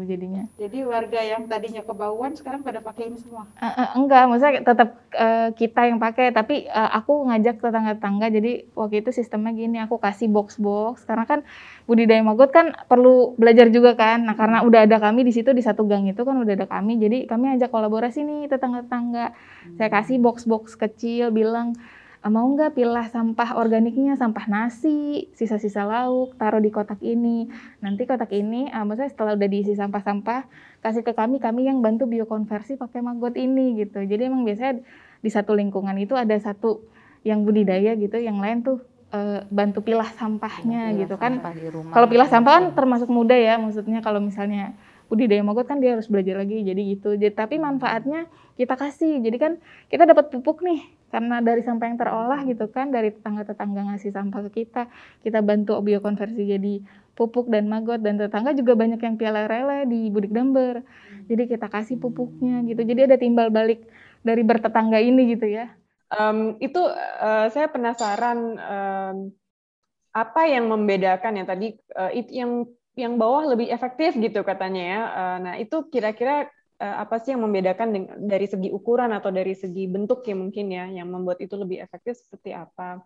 jadinya 0.05 0.45
Jadi 0.61 0.85
warga 0.85 1.17
yang 1.25 1.49
tadinya 1.49 1.81
kebauan 1.81 2.37
sekarang 2.37 2.61
pada 2.61 2.85
pakai 2.85 3.09
ini 3.09 3.17
semua. 3.17 3.49
Eh, 3.57 3.65
eh, 3.65 3.89
enggak, 3.97 4.29
maksudnya 4.29 4.61
tetap 4.61 4.89
eh, 5.15 5.49
kita 5.57 5.81
yang 5.89 5.97
pakai, 5.97 6.29
tapi 6.29 6.69
eh, 6.69 6.89
aku 6.93 7.25
ngajak 7.25 7.57
tetangga-tetangga. 7.57 8.27
Jadi 8.29 8.69
waktu 8.77 9.01
itu 9.01 9.09
sistemnya 9.09 9.55
gini, 9.57 9.81
aku 9.81 9.97
kasih 9.97 10.29
box-box 10.29 11.09
karena 11.09 11.25
kan 11.25 11.39
budidaya 11.89 12.21
maggot 12.21 12.53
kan 12.53 12.77
perlu 12.85 13.33
belajar 13.39 13.73
juga 13.73 13.97
kan. 13.97 14.25
Nah, 14.27 14.37
karena 14.37 14.61
udah 14.61 14.85
ada 14.85 15.01
kami 15.01 15.25
di 15.25 15.33
situ 15.33 15.49
di 15.55 15.65
satu 15.65 15.87
gang 15.89 16.05
itu 16.05 16.21
kan 16.21 16.37
udah 16.37 16.53
ada 16.53 16.67
kami. 16.69 17.01
Jadi 17.01 17.25
kami 17.25 17.57
ajak 17.57 17.73
kolaborasi 17.73 18.21
nih 18.21 18.51
tetangga-tetangga. 18.51 19.33
Saya 19.79 19.89
kasih 19.89 20.21
box-box 20.21 20.77
kecil 20.77 21.33
bilang 21.33 21.73
"Eh, 21.73 21.94
mau 22.33 22.49
nggak 22.49 22.73
pilah 22.73 23.05
sampah 23.05 23.53
organiknya, 23.53 24.17
sampah 24.17 24.49
nasi, 24.49 25.29
sisa-sisa 25.37 25.85
lauk, 25.85 26.33
taruh 26.41 26.57
di 26.57 26.73
kotak 26.73 26.97
ini. 27.05 27.45
Nanti 27.85 28.09
kotak 28.09 28.33
ini, 28.33 28.65
eh, 28.69 28.83
maksudnya 28.85 29.13
setelah 29.13 29.37
udah 29.37 29.49
diisi 29.49 29.77
sampah-sampah, 29.77 30.49
kasih 30.81 31.05
ke 31.05 31.13
kami, 31.13 31.37
kami 31.37 31.69
yang 31.69 31.85
bantu 31.85 32.09
biokonversi 32.09 32.81
pakai 32.81 33.05
maggot 33.05 33.37
ini 33.37 33.77
gitu. 33.77 34.01
Jadi 34.01 34.25
emang 34.25 34.41
biasanya 34.41 34.81
di 35.21 35.29
satu 35.29 35.53
lingkungan 35.53 35.93
itu 36.01 36.17
ada 36.17 36.33
satu 36.41 36.81
yang 37.21 37.45
budidaya 37.45 37.93
gitu, 37.93 38.17
yang 38.17 38.41
lain 38.41 38.65
tuh 38.65 38.81
eh, 39.13 39.45
bantu 39.53 39.85
pilah 39.85 40.09
sampahnya 40.17 40.97
gitu 40.97 41.21
kan. 41.21 41.37
Sampah 41.37 41.53
di 41.53 41.69
rumah. 41.69 41.93
Kalau 41.93 42.07
pilah 42.09 42.29
sampah 42.29 42.51
kan 42.57 42.65
termasuk 42.73 43.09
mudah 43.09 43.37
ya, 43.37 43.61
maksudnya 43.61 44.01
kalau 44.01 44.17
misalnya 44.17 44.73
budidaya 45.15 45.41
maggot 45.47 45.65
kan 45.71 45.79
dia 45.83 45.95
harus 45.95 46.07
belajar 46.11 46.35
lagi 46.43 46.61
jadi 46.61 46.81
gitu. 46.93 47.15
Jadi 47.15 47.33
tapi 47.33 47.55
manfaatnya 47.57 48.27
kita 48.59 48.75
kasih. 48.75 49.23
Jadi 49.25 49.37
kan 49.39 49.51
kita 49.91 50.03
dapat 50.11 50.29
pupuk 50.31 50.61
nih 50.67 50.79
karena 51.13 51.39
dari 51.39 51.61
sampah 51.63 51.85
yang 51.87 51.99
terolah 52.01 52.39
gitu 52.43 52.65
kan 52.75 52.91
dari 52.91 53.09
tetangga-tetangga 53.15 53.81
ngasih 53.95 54.11
sampah 54.11 54.41
ke 54.49 54.51
kita, 54.63 54.91
kita 55.23 55.39
bantu 55.39 55.79
biokonversi 55.79 56.41
jadi 56.43 56.73
pupuk 57.15 57.47
dan 57.47 57.71
maggot 57.71 58.03
dan 58.03 58.19
tetangga 58.19 58.51
juga 58.51 58.75
banyak 58.75 58.99
yang 58.99 59.15
piala 59.15 59.47
rela 59.47 59.87
di 59.87 60.11
Budik 60.11 60.35
Damber. 60.35 60.83
Jadi 61.31 61.43
kita 61.49 61.67
kasih 61.71 61.95
pupuknya 61.97 62.61
gitu. 62.67 62.81
Jadi 62.83 63.01
ada 63.07 63.17
timbal 63.17 63.47
balik 63.49 63.87
dari 64.21 64.41
bertetangga 64.43 64.99
ini 64.99 65.33
gitu 65.33 65.47
ya. 65.47 65.71
Em, 66.11 66.59
itu 66.61 66.79
eh, 67.23 67.47
saya 67.49 67.67
penasaran 67.71 68.39
em, 68.59 69.15
apa 70.15 70.41
yang 70.47 70.65
membedakan 70.71 71.33
ya 71.39 71.43
tadi 71.51 71.65
eh, 71.75 72.11
it- 72.19 72.33
yang 72.33 72.51
yang 72.95 73.19
bawah 73.19 73.55
lebih 73.55 73.67
efektif 73.67 74.15
gitu 74.15 74.41
katanya 74.41 74.83
ya. 74.83 75.01
Eh, 75.03 75.37
nah 75.43 75.53
itu 75.59 75.87
kira-kira 75.91 76.47
eh, 76.79 76.95
apa 76.95 77.19
sih 77.19 77.35
yang 77.35 77.43
membedakan 77.43 78.19
dari 78.23 78.47
segi 78.47 78.71
ukuran 78.71 79.11
atau 79.11 79.29
dari 79.29 79.53
segi 79.55 79.87
bentuk 79.91 80.23
ya 80.23 80.35
mungkin 80.35 80.65
ya 80.71 80.87
yang 80.89 81.11
membuat 81.11 81.43
itu 81.43 81.55
lebih 81.59 81.83
efektif 81.83 82.15
seperti 82.17 82.55
apa? 82.55 83.03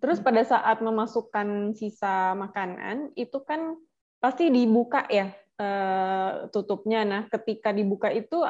Terus 0.00 0.20
pada 0.20 0.44
saat 0.44 0.80
memasukkan 0.84 1.72
sisa 1.76 2.36
makanan 2.36 3.16
itu 3.16 3.40
kan 3.44 3.76
pasti 4.20 4.48
dibuka 4.48 5.04
ya 5.12 5.30
eh, 5.60 6.30
tutupnya. 6.48 7.04
Nah 7.04 7.22
ketika 7.28 7.76
dibuka 7.76 8.08
itu 8.08 8.40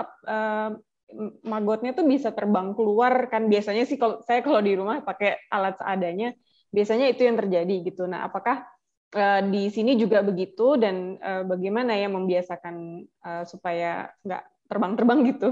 magotnya 1.47 1.95
tuh 1.95 2.03
bisa 2.03 2.35
terbang 2.35 2.75
keluar 2.75 3.31
kan 3.31 3.47
biasanya 3.47 3.87
sih 3.87 3.95
kalau 3.95 4.19
saya 4.27 4.43
kalau 4.43 4.59
di 4.59 4.75
rumah 4.75 5.07
pakai 5.07 5.39
alat 5.55 5.79
seadanya 5.79 6.35
biasanya 6.75 7.07
itu 7.09 7.25
yang 7.25 7.41
terjadi 7.41 7.75
gitu. 7.89 8.05
Nah, 8.05 8.29
apakah 8.29 8.69
eh, 9.17 9.41
di 9.49 9.63
sini 9.73 9.97
juga 9.97 10.21
begitu 10.21 10.77
dan 10.77 11.17
eh, 11.17 11.43
bagaimana 11.49 11.97
ya 11.97 12.09
membiasakan 12.13 12.77
eh, 13.09 13.45
supaya 13.49 14.13
nggak 14.23 14.43
terbang-terbang 14.69 15.19
gitu 15.33 15.49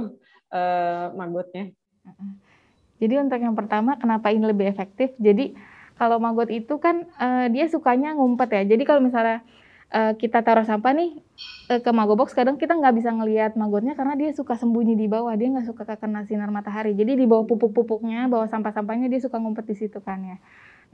eh, 0.53 1.07
magotnya? 1.17 1.73
Jadi 3.03 3.15
untuk 3.21 3.41
yang 3.43 3.57
pertama 3.59 3.99
kenapa 3.99 4.31
ini 4.31 4.45
lebih 4.47 4.71
efektif? 4.71 5.13
Jadi 5.19 5.57
kalau 5.99 6.19
maggot 6.23 6.51
itu 6.51 6.75
kan 6.79 7.07
eh, 7.19 7.47
dia 7.51 7.67
sukanya 7.71 8.15
ngumpet 8.15 8.49
ya. 8.55 8.63
Jadi 8.77 8.83
kalau 8.87 9.01
misalnya 9.03 9.43
eh, 9.91 10.13
kita 10.19 10.43
taruh 10.47 10.67
sampah 10.67 10.93
nih 10.95 11.11
eh, 11.71 11.81
ke 11.83 11.91
maggot 11.91 12.17
box, 12.19 12.35
kadang 12.35 12.57
kita 12.59 12.75
nggak 12.79 12.95
bisa 12.95 13.11
ngelihat 13.15 13.59
maggotnya 13.59 13.95
karena 13.99 14.15
dia 14.19 14.31
suka 14.35 14.55
sembunyi 14.59 14.95
di 14.95 15.07
bawah. 15.11 15.35
Dia 15.35 15.49
nggak 15.55 15.67
suka 15.71 15.83
kena 15.99 16.27
sinar 16.27 16.51
matahari. 16.55 16.95
Jadi 16.95 17.19
di 17.19 17.27
bawah 17.27 17.47
pupuk-pupuknya, 17.51 18.31
bawah 18.31 18.47
sampah-sampahnya 18.51 19.11
dia 19.11 19.21
suka 19.23 19.39
ngumpet 19.43 19.67
di 19.71 19.77
situ 19.79 19.99
kan 20.03 20.23
ya. 20.23 20.37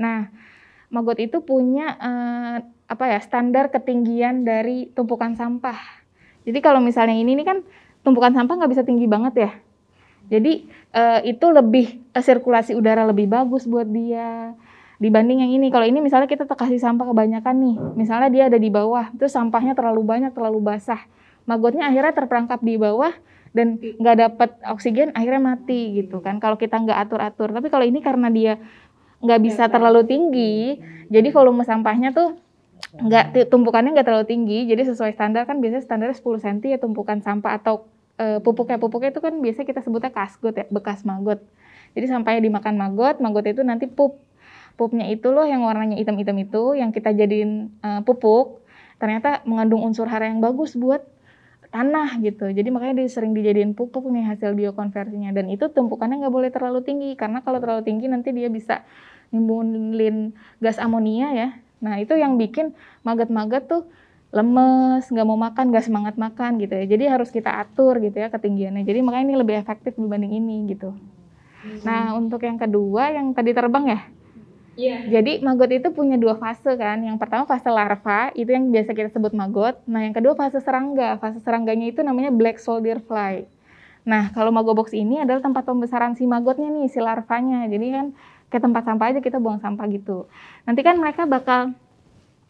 Nah, 0.00 0.32
maggot 0.90 1.18
itu 1.23 1.40
punya 1.40 1.97
eh, 1.97 2.56
apa 2.90 3.04
ya 3.06 3.18
standar 3.23 3.70
ketinggian 3.70 4.42
dari 4.42 4.90
tumpukan 4.92 5.38
sampah. 5.38 5.78
Jadi 6.42 6.59
kalau 6.59 6.82
misalnya 6.82 7.14
ini 7.14 7.38
nih 7.38 7.47
kan 7.47 7.59
tumpukan 8.02 8.35
sampah 8.35 8.59
nggak 8.59 8.73
bisa 8.75 8.82
tinggi 8.82 9.06
banget 9.06 9.35
ya. 9.38 9.50
Jadi 10.30 10.66
eh, 10.92 11.20
itu 11.30 11.47
lebih 11.49 12.02
eh, 12.11 12.23
sirkulasi 12.23 12.75
udara 12.75 13.06
lebih 13.06 13.30
bagus 13.30 13.70
buat 13.70 13.87
dia 13.87 14.52
dibanding 15.00 15.47
yang 15.47 15.52
ini. 15.54 15.73
Kalau 15.73 15.87
ini 15.88 15.99
misalnya 16.02 16.28
kita 16.28 16.44
kasih 16.44 16.76
sampah 16.76 17.09
kebanyakan 17.09 17.56
nih, 17.56 17.76
misalnya 17.97 18.28
dia 18.28 18.44
ada 18.52 18.59
di 18.61 18.68
bawah, 18.68 19.09
terus 19.16 19.32
sampahnya 19.32 19.73
terlalu 19.73 20.04
banyak, 20.04 20.30
terlalu 20.37 20.61
basah. 20.61 21.00
Magotnya 21.49 21.88
akhirnya 21.88 22.12
terperangkap 22.12 22.61
di 22.61 22.76
bawah 22.76 23.11
dan 23.56 23.80
nggak 23.80 24.16
dapat 24.28 24.50
oksigen, 24.70 25.11
akhirnya 25.16 25.40
mati 25.40 26.04
gitu 26.04 26.20
kan. 26.20 26.37
Kalau 26.38 26.61
kita 26.61 26.76
nggak 26.76 27.09
atur-atur. 27.09 27.50
Tapi 27.50 27.73
kalau 27.73 27.82
ini 27.88 28.04
karena 28.04 28.28
dia 28.28 28.61
nggak 29.20 29.40
bisa 29.44 29.68
terlalu 29.68 30.02
tinggi, 30.08 30.80
jadi 31.12 31.28
volume 31.28 31.64
sampahnya 31.64 32.16
tuh 32.16 32.40
nggak 32.96 33.52
tumpukannya 33.52 33.92
nggak 33.92 34.06
terlalu 34.08 34.26
tinggi. 34.26 34.58
Jadi 34.66 34.82
sesuai 34.90 35.12
standar 35.14 35.44
kan 35.44 35.60
biasanya 35.60 35.84
standarnya 35.84 36.16
10 36.16 36.44
cm 36.44 36.56
ya 36.74 36.78
tumpukan 36.80 37.20
sampah 37.20 37.60
atau 37.60 37.86
eh, 38.16 38.40
pupuknya 38.40 38.80
pupuknya 38.80 39.12
itu 39.12 39.22
kan 39.22 39.36
biasanya 39.38 39.66
kita 39.68 39.80
sebutnya 39.84 40.10
kasgot 40.10 40.54
ya 40.56 40.64
bekas 40.72 41.04
maggot. 41.04 41.44
Jadi 41.92 42.06
sampahnya 42.06 42.40
dimakan 42.46 42.74
maggot 42.80 43.20
maggot 43.20 43.44
itu 43.46 43.62
nanti 43.62 43.86
pup. 43.86 44.18
Pupnya 44.78 45.12
itu 45.12 45.28
loh 45.28 45.44
yang 45.44 45.60
warnanya 45.60 46.00
hitam-hitam 46.00 46.40
itu 46.40 46.72
yang 46.72 46.90
kita 46.90 47.12
jadiin 47.12 47.68
eh, 47.84 48.00
pupuk 48.02 48.64
ternyata 49.00 49.40
mengandung 49.48 49.80
unsur 49.80 50.04
hara 50.08 50.28
yang 50.28 50.44
bagus 50.44 50.76
buat 50.76 51.00
tanah 51.70 52.18
gitu 52.20 52.50
jadi 52.50 52.66
makanya 52.68 53.02
dia 53.02 53.08
sering 53.08 53.32
dijadiin 53.32 53.78
pupuk 53.78 54.06
nih 54.10 54.26
hasil 54.26 54.58
biokonversinya 54.58 55.30
dan 55.30 55.46
itu 55.50 55.70
tumpukannya 55.70 56.26
nggak 56.26 56.34
boleh 56.34 56.50
terlalu 56.50 56.82
tinggi 56.82 57.14
karena 57.14 57.40
kalau 57.46 57.62
terlalu 57.62 57.86
tinggi 57.86 58.10
nanti 58.10 58.34
dia 58.34 58.50
bisa 58.50 58.82
nimbulin 59.30 60.34
gas 60.58 60.82
amonia 60.82 61.30
ya 61.32 61.48
nah 61.80 61.96
itu 61.96 62.12
yang 62.18 62.36
bikin 62.36 62.74
maggot-maggot 63.06 63.64
tuh 63.70 63.82
lemes, 64.30 65.10
nggak 65.10 65.26
mau 65.26 65.34
makan, 65.34 65.74
nggak 65.74 65.84
semangat 65.90 66.14
makan 66.14 66.62
gitu 66.62 66.70
ya. 66.78 66.86
Jadi 66.86 67.04
harus 67.10 67.34
kita 67.34 67.50
atur 67.50 67.98
gitu 67.98 68.14
ya 68.14 68.30
ketinggiannya. 68.30 68.86
Jadi 68.86 69.02
makanya 69.02 69.24
ini 69.26 69.36
lebih 69.42 69.58
efektif 69.58 69.98
dibanding 69.98 70.38
ini 70.38 70.70
gitu. 70.70 70.94
Nah 71.82 72.14
untuk 72.14 72.40
yang 72.46 72.56
kedua 72.60 73.10
yang 73.10 73.34
tadi 73.34 73.50
terbang 73.56 73.84
ya. 73.90 74.00
Iya. 74.80 75.20
Jadi 75.20 75.44
maggot 75.44 75.68
itu 75.68 75.92
punya 75.92 76.16
dua 76.16 76.40
fase 76.40 76.72
kan. 76.80 77.04
Yang 77.04 77.20
pertama 77.20 77.44
fase 77.44 77.68
larva, 77.68 78.32
itu 78.32 78.49
yang 78.49 78.72
biasa 78.72 78.96
kita 78.96 79.12
sebut 79.12 79.37
maggot. 79.37 79.76
Nah 79.84 80.08
yang 80.08 80.16
kedua 80.16 80.32
fase 80.32 80.56
serangga. 80.64 81.20
Fase 81.20 81.44
serangganya 81.44 81.92
itu 81.92 82.00
namanya 82.00 82.32
black 82.32 82.56
soldier 82.56 82.96
fly. 83.04 83.44
Nah 84.08 84.32
kalau 84.32 84.49
maggot 84.49 84.72
box 84.72 84.96
ini 84.96 85.20
adalah 85.20 85.44
tempat 85.44 85.68
pembesaran 85.68 86.16
si 86.16 86.25
maggotnya 86.25 86.72
nih, 86.72 86.88
si 86.88 86.99
larvanya. 87.04 87.68
Jadi 87.68 87.87
kan 87.92 88.06
ke 88.49 88.58
tempat 88.58 88.82
sampah 88.88 89.06
aja 89.12 89.20
kita 89.20 89.37
buang 89.37 89.60
sampah 89.60 89.84
gitu. 89.92 90.26
Nanti 90.64 90.80
kan 90.80 90.96
mereka 90.96 91.28
bakal 91.28 91.76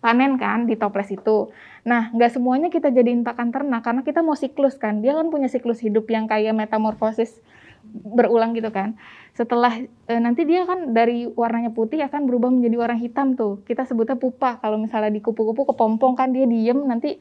panen 0.01 0.41
kan 0.41 0.65
di 0.65 0.79
toples 0.79 1.13
itu. 1.13 1.53
Nah, 1.85 2.09
nggak 2.13 2.33
semuanya 2.33 2.69
kita 2.73 2.89
jadiin 2.89 3.21
pakan 3.21 3.53
ternak 3.53 3.85
karena 3.85 4.01
kita 4.01 4.25
mau 4.25 4.37
siklus 4.37 4.81
kan. 4.81 5.05
Dia 5.05 5.13
kan 5.17 5.29
punya 5.29 5.49
siklus 5.49 5.81
hidup 5.85 6.09
yang 6.09 6.25
kayak 6.25 6.57
metamorfosis 6.57 7.37
berulang 7.93 8.55
gitu 8.57 8.71
kan. 8.71 8.97
Setelah 9.35 9.83
e, 9.83 10.13
nanti 10.19 10.47
dia 10.47 10.67
kan 10.67 10.95
dari 10.95 11.27
warnanya 11.27 11.75
putih 11.75 12.03
akan 12.07 12.27
berubah 12.27 12.51
menjadi 12.51 12.77
warna 12.79 12.99
hitam 12.99 13.35
tuh. 13.35 13.63
Kita 13.67 13.87
sebutnya 13.87 14.17
pupa. 14.17 14.59
Kalau 14.63 14.79
misalnya 14.79 15.11
di 15.11 15.23
kupu-kupu 15.23 15.69
kepompong 15.71 16.15
kan 16.15 16.31
dia 16.31 16.47
diem 16.47 16.79
nanti 16.87 17.19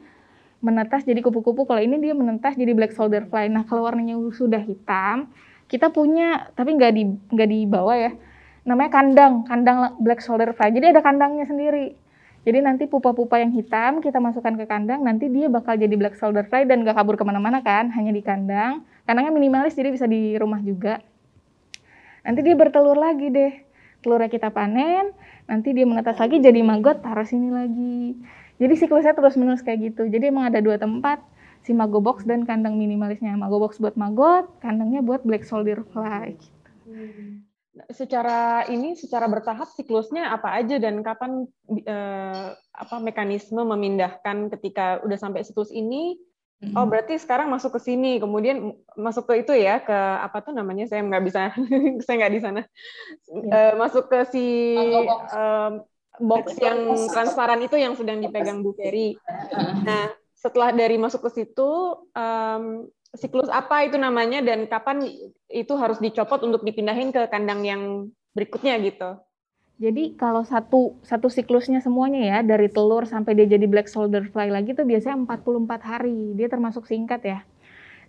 menetas 0.60 1.04
jadi 1.04 1.20
kupu-kupu. 1.24 1.64
Kalau 1.66 1.80
ini 1.80 1.98
dia 1.98 2.14
menetas 2.14 2.54
jadi 2.54 2.72
black 2.76 2.92
soldier 2.94 3.26
fly. 3.26 3.48
Nah, 3.48 3.64
kalau 3.64 3.84
warnanya 3.88 4.16
sudah 4.32 4.60
hitam, 4.60 5.32
kita 5.66 5.90
punya 5.90 6.52
tapi 6.54 6.76
nggak 6.76 6.92
di 6.94 7.02
nggak 7.08 7.48
di 7.48 7.60
bawah 7.64 7.96
ya. 7.96 8.12
Namanya 8.68 8.90
kandang, 8.92 9.34
kandang 9.48 9.96
black 10.04 10.20
soldier 10.20 10.52
fly. 10.52 10.70
Jadi 10.70 10.92
ada 10.92 11.00
kandangnya 11.00 11.48
sendiri. 11.48 11.96
Jadi 12.40 12.58
nanti 12.64 12.88
pupa-pupa 12.88 13.36
yang 13.36 13.52
hitam 13.52 14.00
kita 14.00 14.16
masukkan 14.16 14.56
ke 14.56 14.64
kandang, 14.64 15.04
nanti 15.04 15.28
dia 15.28 15.52
bakal 15.52 15.76
jadi 15.76 15.92
black 15.92 16.16
soldier 16.16 16.48
fly 16.48 16.64
dan 16.64 16.88
gak 16.88 16.96
kabur 16.96 17.20
ke 17.20 17.24
mana-mana 17.24 17.60
kan, 17.60 17.92
hanya 17.92 18.16
di 18.16 18.24
kandang. 18.24 18.80
Kandangnya 19.04 19.32
minimalis 19.36 19.76
jadi 19.76 19.92
bisa 19.92 20.08
di 20.08 20.40
rumah 20.40 20.56
juga. 20.64 21.04
Nanti 22.24 22.40
dia 22.40 22.56
bertelur 22.56 22.96
lagi 22.96 23.28
deh. 23.28 23.52
Telurnya 24.00 24.32
kita 24.32 24.48
panen, 24.48 25.12
nanti 25.44 25.76
dia 25.76 25.84
menetas 25.84 26.16
lagi 26.16 26.40
jadi 26.40 26.64
maggot, 26.64 27.04
taruh 27.04 27.28
sini 27.28 27.52
lagi. 27.52 28.16
Jadi 28.56 28.72
siklusnya 28.76 29.12
terus 29.12 29.36
menerus 29.36 29.60
kayak 29.60 29.92
gitu. 29.92 30.08
Jadi 30.08 30.32
emang 30.32 30.48
ada 30.48 30.64
dua 30.64 30.80
tempat, 30.80 31.20
si 31.60 31.76
mago 31.76 32.00
box 32.00 32.24
dan 32.24 32.48
kandang 32.48 32.80
minimalisnya. 32.80 33.36
Mago 33.36 33.60
box 33.60 33.76
buat 33.76 34.00
maggot, 34.00 34.48
kandangnya 34.64 35.04
buat 35.04 35.20
black 35.28 35.44
soldier 35.44 35.84
fly. 35.92 36.32
Hmm. 36.88 37.49
Secara 37.94 38.66
ini, 38.66 38.98
secara 38.98 39.30
bertahap 39.30 39.70
siklusnya 39.78 40.34
apa 40.34 40.58
aja 40.58 40.82
dan 40.82 41.06
kapan 41.06 41.46
eh, 41.70 42.48
apa 42.54 42.96
mekanisme 42.98 43.62
memindahkan 43.62 44.50
ketika 44.58 44.98
udah 45.06 45.18
sampai 45.18 45.46
siklus 45.46 45.70
ini? 45.70 46.18
Mm-hmm. 46.60 46.76
Oh 46.76 46.84
berarti 46.84 47.16
sekarang 47.16 47.48
masuk 47.48 47.78
ke 47.78 47.80
sini, 47.80 48.20
kemudian 48.20 48.76
masuk 48.92 49.32
ke 49.32 49.46
itu 49.46 49.54
ya 49.56 49.80
ke 49.80 49.96
apa 49.96 50.42
tuh 50.44 50.52
namanya? 50.52 50.84
Saya 50.90 51.06
nggak 51.06 51.24
bisa, 51.24 51.54
saya 52.04 52.14
nggak 52.20 52.34
di 52.34 52.40
sana. 52.42 52.60
Ya. 53.32 53.54
Uh, 53.54 53.72
masuk 53.80 54.12
ke 54.12 54.18
si 54.28 54.46
uh, 55.32 55.80
box 56.20 56.58
yang 56.60 56.98
transparan 57.08 57.64
itu 57.64 57.80
yang 57.80 57.96
sedang 57.96 58.20
dipegang 58.20 58.60
Bu 58.60 58.76
Ferry. 58.76 59.16
Nah 59.86 60.12
setelah 60.40 60.72
dari 60.72 60.96
masuk 60.96 61.28
ke 61.28 61.30
situ, 61.32 61.70
um, 62.16 62.88
siklus 63.14 63.50
apa 63.50 63.86
itu 63.86 63.98
namanya 63.98 64.42
dan 64.42 64.70
kapan 64.70 65.02
itu 65.50 65.72
harus 65.74 65.98
dicopot 65.98 66.46
untuk 66.46 66.62
dipindahin 66.62 67.10
ke 67.10 67.26
kandang 67.26 67.66
yang 67.66 67.82
berikutnya 68.34 68.78
gitu. 68.78 69.18
Jadi 69.80 70.12
kalau 70.20 70.44
satu 70.44 71.00
satu 71.00 71.32
siklusnya 71.32 71.80
semuanya 71.80 72.20
ya 72.20 72.38
dari 72.44 72.68
telur 72.68 73.08
sampai 73.08 73.32
dia 73.32 73.48
jadi 73.48 73.64
black 73.64 73.88
soldier 73.88 74.28
fly 74.28 74.52
lagi 74.52 74.76
tuh 74.76 74.84
biasanya 74.84 75.16
44 75.24 75.80
hari. 75.80 76.36
Dia 76.36 76.52
termasuk 76.52 76.84
singkat 76.84 77.24
ya. 77.24 77.40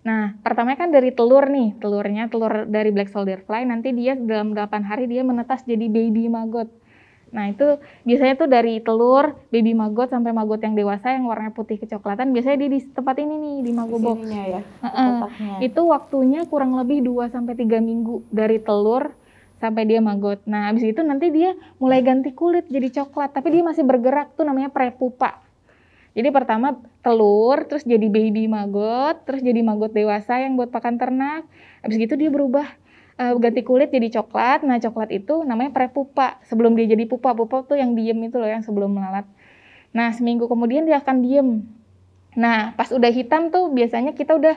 Nah, 0.02 0.36
pertama 0.42 0.74
kan 0.74 0.90
dari 0.90 1.14
telur 1.14 1.46
nih, 1.46 1.78
telurnya 1.78 2.26
telur 2.26 2.66
dari 2.68 2.90
black 2.92 3.08
soldier 3.08 3.40
fly 3.46 3.64
nanti 3.64 3.94
dia 3.94 4.18
dalam 4.18 4.52
8 4.52 4.82
hari 4.84 5.08
dia 5.08 5.24
menetas 5.24 5.64
jadi 5.64 5.88
baby 5.88 6.28
maggot. 6.28 6.68
Nah 7.32 7.48
itu 7.48 7.80
biasanya 8.04 8.34
tuh 8.36 8.48
dari 8.48 8.78
telur, 8.84 9.32
baby 9.48 9.72
maggot 9.72 10.12
sampai 10.12 10.36
maggot 10.36 10.60
yang 10.60 10.76
dewasa 10.76 11.16
yang 11.16 11.24
warnanya 11.24 11.56
putih 11.56 11.80
kecoklatan 11.80 12.36
biasanya 12.36 12.60
dia 12.60 12.70
di 12.76 12.80
tempat 12.92 13.16
ini 13.24 13.34
nih 13.40 13.56
di 13.64 13.72
mago 13.72 13.96
box. 13.96 14.20
ya. 14.28 14.60
Uh 14.84 14.86
-uh. 14.86 15.18
Itu 15.64 15.88
waktunya 15.88 16.44
kurang 16.44 16.76
lebih 16.76 17.00
2 17.00 17.32
sampai 17.32 17.56
3 17.56 17.80
minggu 17.80 18.28
dari 18.28 18.60
telur 18.60 19.16
sampai 19.64 19.88
dia 19.88 20.04
maggot. 20.04 20.44
Nah, 20.44 20.68
habis 20.68 20.84
itu 20.84 21.00
nanti 21.00 21.32
dia 21.32 21.54
mulai 21.78 22.04
ganti 22.04 22.34
kulit 22.34 22.68
jadi 22.68 23.02
coklat, 23.02 23.32
tapi 23.32 23.54
dia 23.54 23.62
masih 23.62 23.86
bergerak 23.86 24.34
tuh 24.34 24.42
namanya 24.42 24.68
prepupa. 24.68 25.38
Jadi 26.12 26.28
pertama 26.28 26.76
telur, 27.00 27.64
terus 27.64 27.88
jadi 27.88 28.04
baby 28.12 28.44
maggot, 28.44 29.24
terus 29.24 29.40
jadi 29.40 29.64
maggot 29.64 29.96
dewasa 29.96 30.44
yang 30.44 30.60
buat 30.60 30.68
pakan 30.68 31.00
ternak. 31.00 31.48
Habis 31.80 32.04
itu 32.04 32.14
dia 32.20 32.28
berubah 32.28 32.68
uh, 33.18 33.34
ganti 33.36 33.60
kulit 33.64 33.92
jadi 33.92 34.22
coklat. 34.22 34.64
Nah, 34.64 34.78
coklat 34.80 35.10
itu 35.12 35.42
namanya 35.44 35.72
prepupa. 35.74 36.40
Sebelum 36.48 36.76
dia 36.78 36.88
jadi 36.88 37.04
pupa, 37.08 37.36
pupa 37.36 37.64
tuh 37.66 37.76
yang 37.76 37.92
diem 37.96 38.16
itu 38.22 38.36
loh 38.38 38.48
yang 38.48 38.64
sebelum 38.64 38.92
melalat. 38.94 39.26
Nah, 39.92 40.12
seminggu 40.12 40.48
kemudian 40.48 40.88
dia 40.88 41.00
akan 41.00 41.16
diem. 41.20 41.48
Nah, 42.32 42.72
pas 42.72 42.88
udah 42.88 43.12
hitam 43.12 43.52
tuh 43.52 43.68
biasanya 43.68 44.16
kita 44.16 44.36
udah 44.36 44.56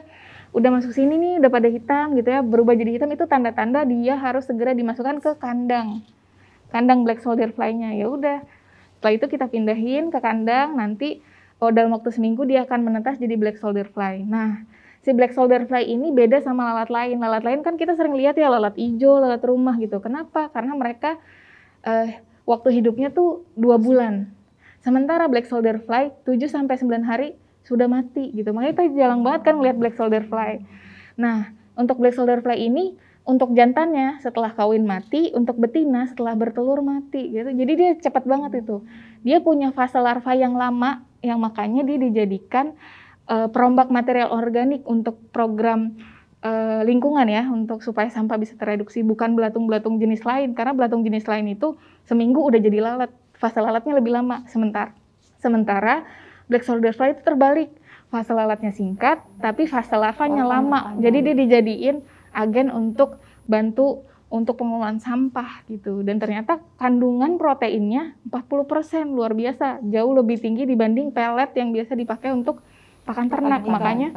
udah 0.55 0.69
masuk 0.71 0.95
sini 0.95 1.19
nih, 1.19 1.43
udah 1.43 1.51
pada 1.51 1.67
hitam 1.67 2.15
gitu 2.15 2.31
ya, 2.31 2.39
berubah 2.39 2.79
jadi 2.79 2.95
hitam 2.95 3.11
itu 3.11 3.27
tanda-tanda 3.27 3.83
dia 3.83 4.15
harus 4.15 4.47
segera 4.47 4.71
dimasukkan 4.71 5.19
ke 5.19 5.35
kandang. 5.35 5.99
Kandang 6.71 7.03
black 7.03 7.19
soldier 7.19 7.51
fly-nya. 7.51 7.91
Ya 7.91 8.07
udah. 8.07 8.39
Setelah 8.95 9.13
itu 9.19 9.25
kita 9.27 9.45
pindahin 9.51 10.09
ke 10.09 10.19
kandang, 10.23 10.79
nanti 10.79 11.19
oh 11.59 11.71
dalam 11.75 11.91
waktu 11.91 12.15
seminggu 12.15 12.47
dia 12.47 12.63
akan 12.63 12.87
menetas 12.87 13.19
jadi 13.19 13.35
black 13.35 13.59
soldier 13.59 13.91
fly. 13.91 14.23
Nah, 14.23 14.63
si 15.05 15.13
black 15.13 15.37
soldier 15.37 15.69
fly 15.69 15.85
ini 15.85 16.09
beda 16.09 16.41
sama 16.41 16.73
lalat 16.73 16.89
lain. 16.89 17.21
Lalat 17.21 17.45
lain 17.45 17.61
kan 17.61 17.77
kita 17.77 17.93
sering 17.93 18.17
lihat 18.17 18.33
ya 18.41 18.49
lalat 18.49 18.73
hijau, 18.73 19.21
lalat 19.21 19.45
rumah 19.45 19.77
gitu. 19.77 20.01
Kenapa? 20.01 20.49
Karena 20.49 20.73
mereka 20.73 21.21
uh, 21.85 22.09
waktu 22.49 22.81
hidupnya 22.81 23.13
tuh 23.13 23.45
dua 23.53 23.77
bulan. 23.77 24.33
Sementara 24.81 25.29
black 25.29 25.45
soldier 25.45 25.77
fly 25.81 26.09
7 26.25 26.41
sampai 26.49 26.77
9 26.77 27.05
hari 27.05 27.37
sudah 27.65 27.85
mati 27.85 28.33
gitu. 28.33 28.49
Makanya 28.53 28.73
kita 28.73 28.85
jarang 28.97 29.21
banget 29.21 29.41
kan 29.45 29.61
melihat 29.61 29.77
black 29.77 29.95
soldier 29.97 30.25
fly. 30.25 30.61
Nah, 31.17 31.53
untuk 31.77 32.01
black 32.01 32.17
soldier 32.17 32.41
fly 32.41 32.57
ini 32.57 32.97
untuk 33.25 33.57
jantannya 33.57 34.21
setelah 34.21 34.53
kawin 34.53 34.85
mati, 34.85 35.33
untuk 35.33 35.57
betina 35.57 36.05
setelah 36.05 36.37
bertelur 36.37 36.85
mati 36.85 37.33
gitu. 37.33 37.49
Jadi 37.49 37.73
dia 37.73 37.91
cepat 37.97 38.29
banget 38.29 38.61
itu. 38.61 38.85
Dia 39.25 39.41
punya 39.41 39.73
fase 39.73 39.97
larva 39.97 40.37
yang 40.37 40.53
lama 40.53 41.01
yang 41.25 41.41
makanya 41.41 41.81
dia 41.81 41.97
dijadikan 41.97 42.77
uh, 43.29 43.47
perombak 43.49 43.89
material 43.93 44.33
organik 44.33 44.81
untuk 44.85 45.17
program 45.29 45.97
uh, 46.45 46.81
lingkungan 46.85 47.25
ya 47.25 47.45
untuk 47.49 47.81
supaya 47.81 48.09
sampah 48.09 48.37
bisa 48.37 48.53
tereduksi 48.57 49.01
bukan 49.01 49.33
belatung-belatung 49.33 49.97
jenis 49.97 50.25
lain 50.25 50.53
karena 50.53 50.73
belatung 50.73 51.01
jenis 51.01 51.25
lain 51.25 51.53
itu 51.53 51.77
seminggu 52.05 52.41
udah 52.41 52.61
jadi 52.61 52.79
lalat 52.81 53.11
fase 53.35 53.59
lalatnya 53.59 53.97
lebih 53.97 54.15
lama 54.15 54.45
sementara 54.47 54.95
sementara 55.41 56.05
black 56.49 56.65
soldier 56.65 56.93
fly 56.93 57.13
itu 57.13 57.21
terbalik. 57.25 57.69
Fase 58.13 58.31
lalatnya 58.31 58.71
singkat 58.71 59.21
tapi 59.41 59.65
fase 59.65 59.97
larvanya 59.97 60.45
oh, 60.45 60.49
lama. 60.49 60.93
jadi 61.01 61.25
dia 61.25 61.35
dijadiin 61.35 62.05
agen 62.31 62.69
untuk 62.69 63.17
bantu 63.49 64.05
untuk 64.29 64.61
pengelolaan 64.61 65.01
sampah 65.01 65.65
gitu. 65.67 66.05
Dan 66.05 66.21
ternyata 66.21 66.61
kandungan 66.77 67.37
proteinnya 67.41 68.13
40% 68.29 69.09
luar 69.09 69.33
biasa. 69.33 69.81
Jauh 69.89 70.13
lebih 70.15 70.37
tinggi 70.37 70.69
dibanding 70.69 71.11
pelet 71.11 71.51
yang 71.57 71.73
biasa 71.73 71.97
dipakai 71.97 72.29
untuk 72.31 72.61
pakan 73.05 73.29
ternak 73.29 73.61
pakan 73.63 73.71
makanya 73.71 74.09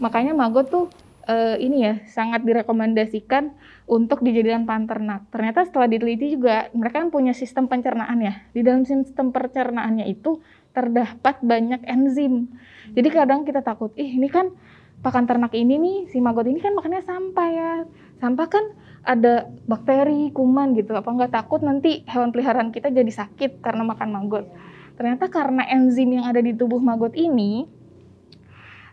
makanya 0.00 0.32
magot 0.32 0.66
tuh 0.72 0.86
uh, 1.28 1.56
ini 1.58 1.86
ya 1.86 1.94
sangat 2.10 2.42
direkomendasikan 2.42 3.54
untuk 3.86 4.22
dijadikan 4.22 4.64
pakan 4.66 4.86
ternak. 4.88 5.20
Ternyata 5.30 5.66
setelah 5.66 5.86
diteliti 5.90 6.38
juga 6.38 6.70
mereka 6.74 7.02
kan 7.02 7.10
punya 7.12 7.34
sistem 7.34 7.66
pencernaan 7.68 8.18
ya. 8.22 8.34
Di 8.54 8.60
dalam 8.64 8.86
sistem 8.86 9.30
pencernaannya 9.30 10.06
itu 10.08 10.42
terdapat 10.72 11.44
banyak 11.44 11.84
enzim. 11.84 12.48
Jadi 12.96 13.08
kadang 13.12 13.44
kita 13.44 13.60
takut, 13.60 13.92
ih 14.00 14.16
ini 14.16 14.28
kan 14.32 14.50
pakan 15.02 15.26
ternak 15.26 15.52
ini 15.52 15.76
nih 15.76 15.98
si 16.08 16.22
magot 16.22 16.48
ini 16.48 16.62
kan 16.62 16.72
makannya 16.72 17.02
sampah 17.04 17.48
ya. 17.52 17.72
Sampah 18.22 18.46
kan 18.48 18.64
ada 19.02 19.50
bakteri, 19.66 20.30
kuman 20.30 20.78
gitu. 20.78 20.94
Apa 20.94 21.10
nggak 21.10 21.34
takut 21.34 21.60
nanti 21.60 22.06
hewan 22.06 22.30
peliharaan 22.30 22.70
kita 22.70 22.88
jadi 22.88 23.10
sakit 23.10 23.60
karena 23.60 23.82
makan 23.82 24.08
magot? 24.14 24.46
Ternyata 24.94 25.26
karena 25.32 25.66
enzim 25.66 26.08
yang 26.14 26.28
ada 26.30 26.38
di 26.38 26.54
tubuh 26.54 26.78
magot 26.78 27.18
ini 27.18 27.66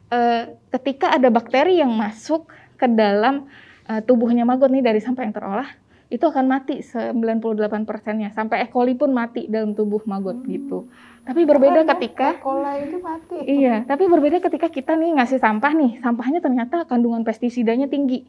uh, 0.10 0.44
ketika 0.78 1.14
ada 1.14 1.30
bakteri 1.30 1.80
yang 1.82 1.94
masuk 1.94 2.50
ke 2.76 2.86
dalam 2.90 3.50
uh, 3.90 4.02
tubuhnya 4.04 4.46
maggot 4.46 4.70
nih 4.70 4.84
dari 4.86 5.00
sampah 5.02 5.24
yang 5.26 5.36
terolah 5.36 5.70
itu 6.10 6.26
akan 6.26 6.50
mati 6.50 6.82
98 6.82 7.86
persennya 7.86 8.34
sampai 8.34 8.66
E. 8.66 8.68
coli 8.74 8.98
pun 8.98 9.14
mati 9.14 9.46
dalam 9.46 9.78
tubuh 9.78 10.02
maggot 10.10 10.42
hmm. 10.42 10.50
gitu. 10.50 10.90
Tapi 11.22 11.46
berbeda 11.46 11.86
oh, 11.86 11.88
ketika 11.94 12.34
E. 12.34 12.42
coli 12.42 12.74
itu 12.90 12.98
mati. 12.98 13.38
Iya, 13.46 13.86
tapi 13.86 14.10
berbeda 14.10 14.42
ketika 14.42 14.74
kita 14.74 14.98
nih 14.98 15.22
ngasih 15.22 15.38
sampah 15.38 15.70
nih, 15.78 16.02
sampahnya 16.02 16.42
ternyata 16.42 16.90
kandungan 16.90 17.22
pestisidanya 17.22 17.86
tinggi. 17.86 18.26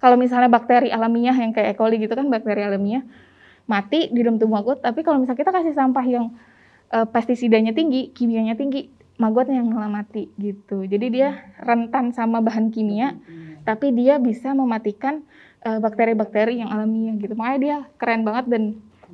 Kalau 0.00 0.16
misalnya 0.16 0.48
bakteri 0.48 0.88
alamiah 0.88 1.36
yang 1.36 1.52
kayak 1.52 1.76
E. 1.76 1.78
coli 1.78 2.00
gitu 2.00 2.16
kan 2.16 2.24
bakteri 2.32 2.64
alamiah 2.64 3.04
mati 3.68 4.08
di 4.08 4.24
dalam 4.24 4.40
tubuh 4.40 4.60
maggot, 4.60 4.80
tapi 4.80 5.04
kalau 5.04 5.20
misalnya 5.20 5.40
kita 5.44 5.52
kasih 5.52 5.72
sampah 5.76 6.04
yang 6.08 6.32
uh, 6.92 7.04
pestisidanya 7.08 7.72
tinggi, 7.76 8.12
kimianya 8.12 8.56
tinggi, 8.56 8.92
magotnya 9.16 9.62
yang 9.62 9.70
mati 9.90 10.30
gitu. 10.38 10.82
Jadi 10.84 11.06
dia 11.20 11.54
rentan 11.62 12.10
sama 12.10 12.42
bahan 12.42 12.74
kimia, 12.74 13.14
tapi 13.62 13.94
dia 13.94 14.18
bisa 14.18 14.52
mematikan 14.52 15.22
eh, 15.62 15.78
bakteri-bakteri 15.78 16.60
yang 16.62 16.70
alamiah 16.70 17.14
gitu. 17.18 17.34
Makanya 17.38 17.60
dia 17.60 17.76
keren 17.98 18.26
banget 18.26 18.46
dan 18.50 18.62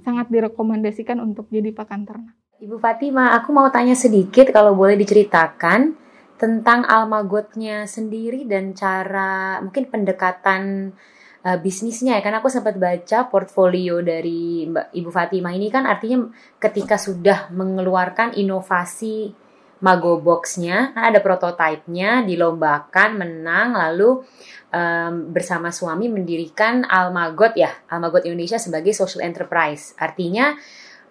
sangat 0.00 0.32
direkomendasikan 0.32 1.20
untuk 1.20 1.46
jadi 1.52 1.70
pakan 1.76 2.08
ternak. 2.08 2.34
Ibu 2.60 2.76
Fatima, 2.76 3.32
aku 3.36 3.56
mau 3.56 3.72
tanya 3.72 3.96
sedikit 3.96 4.52
kalau 4.52 4.76
boleh 4.76 4.96
diceritakan 5.00 5.96
tentang 6.36 6.84
almagotnya 6.88 7.84
sendiri 7.84 8.48
dan 8.48 8.72
cara 8.72 9.60
mungkin 9.64 9.88
pendekatan 9.88 10.92
uh, 11.44 11.58
bisnisnya 11.60 12.20
ya. 12.20 12.24
Karena 12.24 12.44
aku 12.44 12.52
sempat 12.52 12.76
baca 12.76 13.28
portfolio 13.32 14.04
dari 14.04 14.68
Mbak 14.68 14.92
Ibu 14.92 15.10
Fatima 15.12 15.52
ini 15.56 15.72
kan 15.72 15.88
artinya 15.88 16.28
ketika 16.60 17.00
sudah 17.00 17.48
mengeluarkan 17.52 18.36
inovasi 18.36 19.32
Mago 19.80 20.20
Box-nya, 20.20 20.92
kan 20.92 21.08
ada 21.08 21.24
prototipenya, 21.24 22.20
dilombakan, 22.28 23.16
menang, 23.16 23.72
lalu 23.72 24.20
um, 24.72 25.32
bersama 25.32 25.72
suami 25.72 26.12
mendirikan 26.12 26.84
Almagot 26.84 27.56
ya, 27.56 27.72
Almagot 27.88 28.28
Indonesia 28.28 28.60
sebagai 28.60 28.92
social 28.92 29.24
enterprise. 29.24 29.96
Artinya, 29.96 30.52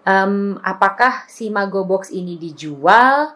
um, 0.05 0.61
apakah 0.61 1.25
si 1.25 1.49
Mago 1.49 1.81
Box 1.81 2.13
ini 2.13 2.37
dijual 2.37 3.33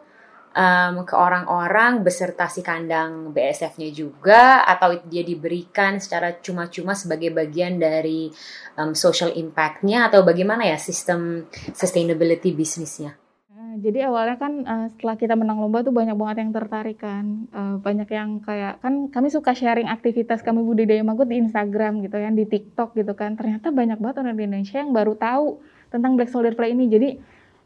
um, 0.54 1.02
ke 1.02 1.18
orang-orang 1.18 2.06
beserta 2.06 2.46
si 2.46 2.62
kandang 2.62 3.34
BSF-nya 3.34 3.90
juga, 3.90 4.62
atau 4.70 5.02
dia 5.10 5.26
diberikan 5.26 5.98
secara 5.98 6.38
cuma-cuma 6.46 6.94
sebagai 6.94 7.34
bagian 7.34 7.82
dari 7.82 8.30
um, 8.78 8.94
social 8.94 9.34
impact-nya, 9.34 10.14
atau 10.14 10.22
bagaimana 10.22 10.70
ya 10.70 10.78
sistem 10.78 11.50
sustainability 11.74 12.54
bisnisnya? 12.54 13.23
Jadi 13.84 14.08
awalnya 14.08 14.40
kan 14.40 14.54
uh, 14.64 14.88
setelah 14.96 15.20
kita 15.20 15.36
menang 15.36 15.60
lomba 15.60 15.84
tuh 15.84 15.92
banyak 15.92 16.16
banget 16.16 16.48
yang 16.48 16.52
tertarik 16.56 17.04
kan, 17.04 17.52
uh, 17.52 17.76
banyak 17.84 18.08
yang 18.08 18.40
kayak 18.40 18.80
kan 18.80 19.12
kami 19.12 19.28
suka 19.28 19.52
sharing 19.52 19.92
aktivitas 19.92 20.40
kami 20.40 20.64
budidaya 20.64 21.04
maggot 21.04 21.28
di 21.28 21.36
Instagram 21.44 22.00
gitu 22.00 22.16
kan, 22.16 22.32
di 22.32 22.48
TikTok 22.48 22.96
gitu 22.96 23.12
kan. 23.12 23.36
Ternyata 23.36 23.76
banyak 23.76 24.00
banget 24.00 24.24
orang 24.24 24.40
Indonesia 24.40 24.80
yang 24.80 24.96
baru 24.96 25.20
tahu 25.20 25.60
tentang 25.92 26.16
Black 26.16 26.32
Soldier 26.32 26.56
Play 26.56 26.72
ini. 26.72 26.88
Jadi 26.88 27.10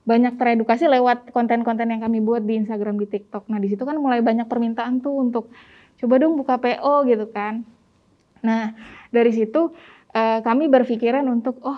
banyak 0.09 0.41
teredukasi 0.41 0.89
lewat 0.89 1.29
konten-konten 1.29 1.85
yang 1.93 2.01
kami 2.01 2.17
buat 2.23 2.41
di 2.41 2.65
Instagram 2.65 2.97
di 2.97 3.05
TikTok. 3.05 3.45
Nah 3.53 3.61
di 3.61 3.69
situ 3.69 3.85
kan 3.85 4.01
mulai 4.01 4.25
banyak 4.25 4.49
permintaan 4.49 5.05
tuh 5.05 5.21
untuk 5.21 5.53
coba 6.01 6.15
dong 6.17 6.33
buka 6.33 6.57
PO 6.57 7.05
gitu 7.05 7.29
kan. 7.29 7.61
Nah 8.41 8.73
dari 9.13 9.29
situ 9.35 9.69
uh, 10.17 10.39
kami 10.41 10.65
berpikiran 10.65 11.27
untuk 11.29 11.61
oh 11.61 11.77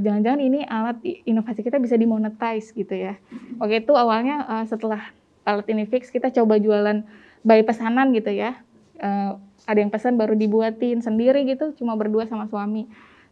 jangan-jangan 0.00 0.40
ini 0.40 0.60
alat 0.66 0.98
inovasi 1.02 1.60
kita 1.64 1.80
bisa 1.80 1.94
dimonetize 1.98 2.72
gitu 2.72 2.94
ya. 2.94 3.18
Oke 3.60 3.82
itu 3.82 3.92
awalnya 3.94 4.44
uh, 4.46 4.64
setelah 4.64 5.12
alat 5.46 5.66
ini 5.70 5.86
fix 5.86 6.10
kita 6.10 6.32
coba 6.34 6.58
jualan 6.58 7.06
by 7.46 7.62
pesanan 7.62 8.10
gitu 8.12 8.34
ya. 8.34 8.58
Uh, 8.96 9.36
ada 9.66 9.78
yang 9.82 9.90
pesan 9.92 10.16
baru 10.16 10.38
dibuatin 10.38 11.02
sendiri 11.02 11.44
gitu 11.44 11.74
cuma 11.76 11.98
berdua 11.98 12.24
sama 12.26 12.46
suami. 12.46 12.86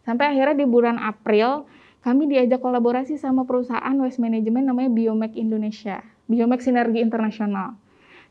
Sampai 0.05 0.35
akhirnya 0.35 0.61
di 0.61 0.67
bulan 0.69 1.01
April 1.01 1.65
kami 2.05 2.29
diajak 2.29 2.61
kolaborasi 2.61 3.17
sama 3.17 3.49
perusahaan 3.49 3.97
waste 3.97 4.21
management 4.21 4.69
namanya 4.69 4.93
Biomek 4.93 5.33
Indonesia. 5.33 6.05
Biomek 6.29 6.61
Sinergi 6.61 7.01
Internasional. 7.01 7.73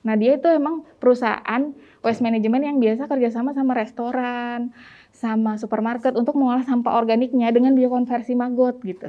Nah 0.05 0.15
dia 0.15 0.37
itu 0.39 0.47
emang 0.47 0.85
perusahaan 1.01 1.75
waste 2.05 2.23
management 2.23 2.63
yang 2.63 2.77
biasa 2.79 3.09
kerjasama 3.09 3.57
sama 3.57 3.73
restoran, 3.75 4.71
sama 5.25 5.57
supermarket 5.57 6.13
untuk 6.13 6.37
mengolah 6.37 6.69
sampah 6.69 7.01
organiknya 7.01 7.49
dengan 7.49 7.73
biokonversi 7.73 8.37
maggot 8.37 8.85
gitu. 8.85 9.09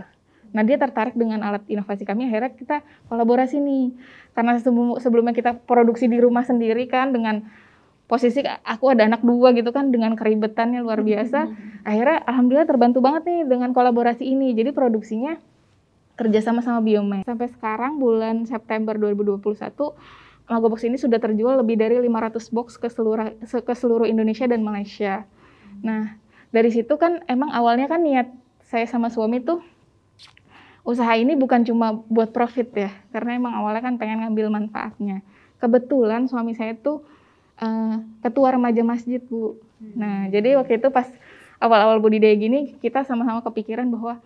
Nah 0.55 0.63
dia 0.63 0.79
tertarik 0.79 1.19
dengan 1.19 1.43
alat 1.43 1.67
inovasi 1.67 2.07
kami, 2.07 2.31
akhirnya 2.31 2.55
kita 2.55 2.77
kolaborasi 3.11 3.59
nih. 3.59 3.91
Karena 4.31 4.55
sebelumnya 5.03 5.35
kita 5.35 5.59
produksi 5.67 6.07
di 6.07 6.23
rumah 6.23 6.47
sendiri 6.47 6.87
kan 6.87 7.11
dengan 7.11 7.43
posisi 8.05 8.45
aku 8.45 8.93
ada 8.93 9.09
anak 9.09 9.25
dua 9.25 9.51
gitu 9.57 9.73
kan 9.73 9.89
dengan 9.89 10.13
keribetannya 10.13 10.85
luar 10.85 11.01
biasa 11.01 11.49
akhirnya 11.81 12.21
alhamdulillah 12.29 12.69
terbantu 12.69 13.01
banget 13.01 13.25
nih 13.25 13.41
dengan 13.49 13.73
kolaborasi 13.73 14.21
ini 14.21 14.53
jadi 14.53 14.69
produksinya 14.69 15.41
kerja 16.13 16.39
sama 16.45 16.61
Biomed 16.85 17.25
sampai 17.25 17.49
sekarang 17.49 17.97
bulan 17.97 18.45
September 18.45 18.93
2021 18.93 19.41
Mago 20.45 20.67
Box 20.69 20.85
ini 20.85 21.01
sudah 21.01 21.17
terjual 21.17 21.57
lebih 21.65 21.81
dari 21.81 21.97
500 21.97 22.53
box 22.53 22.77
ke 22.77 22.93
seluruh 22.93 23.33
ke 23.41 23.73
seluruh 23.73 24.05
Indonesia 24.05 24.45
dan 24.45 24.61
Malaysia 24.61 25.25
nah 25.85 26.17
dari 26.49 26.73
situ 26.73 26.97
kan 26.97 27.21
emang 27.29 27.53
awalnya 27.53 27.85
kan 27.85 28.01
niat 28.01 28.33
saya 28.65 28.89
sama 28.89 29.13
suami 29.13 29.37
tuh 29.45 29.61
usaha 30.81 31.13
ini 31.13 31.37
bukan 31.37 31.61
cuma 31.61 32.01
buat 32.09 32.33
profit 32.33 32.73
ya 32.73 32.91
karena 33.13 33.37
emang 33.37 33.53
awalnya 33.53 33.85
kan 33.85 34.01
pengen 34.01 34.25
ngambil 34.25 34.49
manfaatnya 34.49 35.21
kebetulan 35.61 36.25
suami 36.25 36.57
saya 36.57 36.73
tuh 36.77 37.05
uh, 37.59 38.03
ketua 38.23 38.55
remaja 38.55 38.83
masjid 38.83 39.21
bu. 39.23 39.55
Hmm. 39.79 39.95
Nah 39.95 40.17
jadi 40.31 40.59
waktu 40.59 40.79
itu 40.79 40.87
pas 40.91 41.07
awal-awal 41.59 42.03
budidaya 42.03 42.35
gini 42.35 42.75
kita 42.79 43.07
sama-sama 43.07 43.41
kepikiran 43.43 43.87
bahwa 43.91 44.19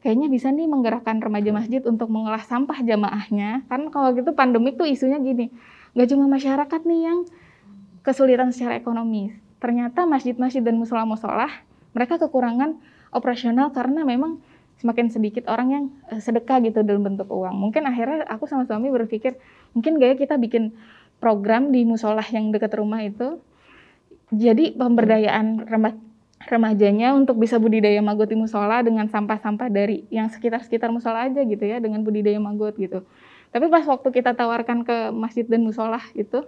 kayaknya 0.00 0.30
bisa 0.30 0.52
nih 0.54 0.70
menggerakkan 0.70 1.18
remaja 1.18 1.50
masjid 1.50 1.82
untuk 1.82 2.10
mengolah 2.10 2.42
sampah 2.46 2.82
jamaahnya. 2.82 3.66
Kan 3.66 3.90
kalau 3.90 4.14
gitu 4.14 4.30
pandemik 4.32 4.78
tuh 4.78 4.86
isunya 4.86 5.18
gini, 5.18 5.50
nggak 5.98 6.08
cuma 6.14 6.30
masyarakat 6.30 6.80
nih 6.86 7.00
yang 7.10 7.18
kesulitan 8.06 8.54
secara 8.54 8.78
ekonomi. 8.78 9.34
Ternyata 9.58 10.04
masjid-masjid 10.04 10.60
dan 10.60 10.76
musola-musola 10.76 11.48
mereka 11.96 12.20
kekurangan 12.20 12.76
operasional 13.12 13.72
karena 13.72 14.04
memang 14.04 14.40
semakin 14.76 15.08
sedikit 15.08 15.48
orang 15.48 15.68
yang 15.72 15.84
eh, 16.12 16.20
sedekah 16.20 16.60
gitu 16.60 16.84
dalam 16.84 17.04
bentuk 17.04 17.28
uang. 17.32 17.56
Mungkin 17.56 17.88
akhirnya 17.88 18.28
aku 18.28 18.44
sama 18.44 18.68
suami 18.68 18.92
berpikir 18.92 19.40
mungkin 19.72 19.96
gaya 19.96 20.14
kita 20.16 20.36
bikin 20.36 20.76
program 21.16 21.72
di 21.72 21.88
musola 21.88 22.20
yang 22.28 22.52
dekat 22.52 22.76
rumah 22.76 23.00
itu. 23.00 23.40
Jadi 24.34 24.74
pemberdayaan 24.74 25.70
remajanya 26.50 27.14
untuk 27.14 27.38
bisa 27.38 27.62
budidaya 27.62 28.02
maggot 28.02 28.26
di 28.26 28.34
musola 28.34 28.82
dengan 28.82 29.06
sampah-sampah 29.06 29.70
dari 29.70 30.02
yang 30.10 30.26
sekitar-sekitar 30.28 30.90
musola 30.90 31.30
aja 31.30 31.46
gitu 31.46 31.62
ya 31.62 31.78
dengan 31.78 32.02
budidaya 32.02 32.36
maggot 32.42 32.74
gitu. 32.74 33.06
Tapi 33.54 33.70
pas 33.70 33.86
waktu 33.86 34.08
kita 34.10 34.34
tawarkan 34.34 34.82
ke 34.82 35.14
masjid 35.14 35.46
dan 35.46 35.62
musola 35.62 36.02
itu 36.12 36.42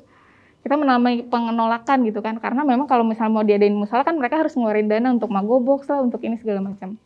kita 0.62 0.74
mengalami 0.74 1.22
pengenolakan 1.24 2.04
gitu 2.04 2.20
kan 2.20 2.36
karena 2.42 2.66
memang 2.66 2.90
kalau 2.90 3.06
misalnya 3.06 3.32
mau 3.32 3.46
diadain 3.46 3.72
musola 3.72 4.02
kan 4.02 4.18
mereka 4.18 4.42
harus 4.42 4.58
ngeluarin 4.58 4.90
dana 4.90 5.14
untuk 5.14 5.30
magobox 5.30 5.86
lah 5.86 6.02
untuk 6.02 6.20
ini 6.26 6.36
segala 6.38 6.60
macam. 6.60 6.98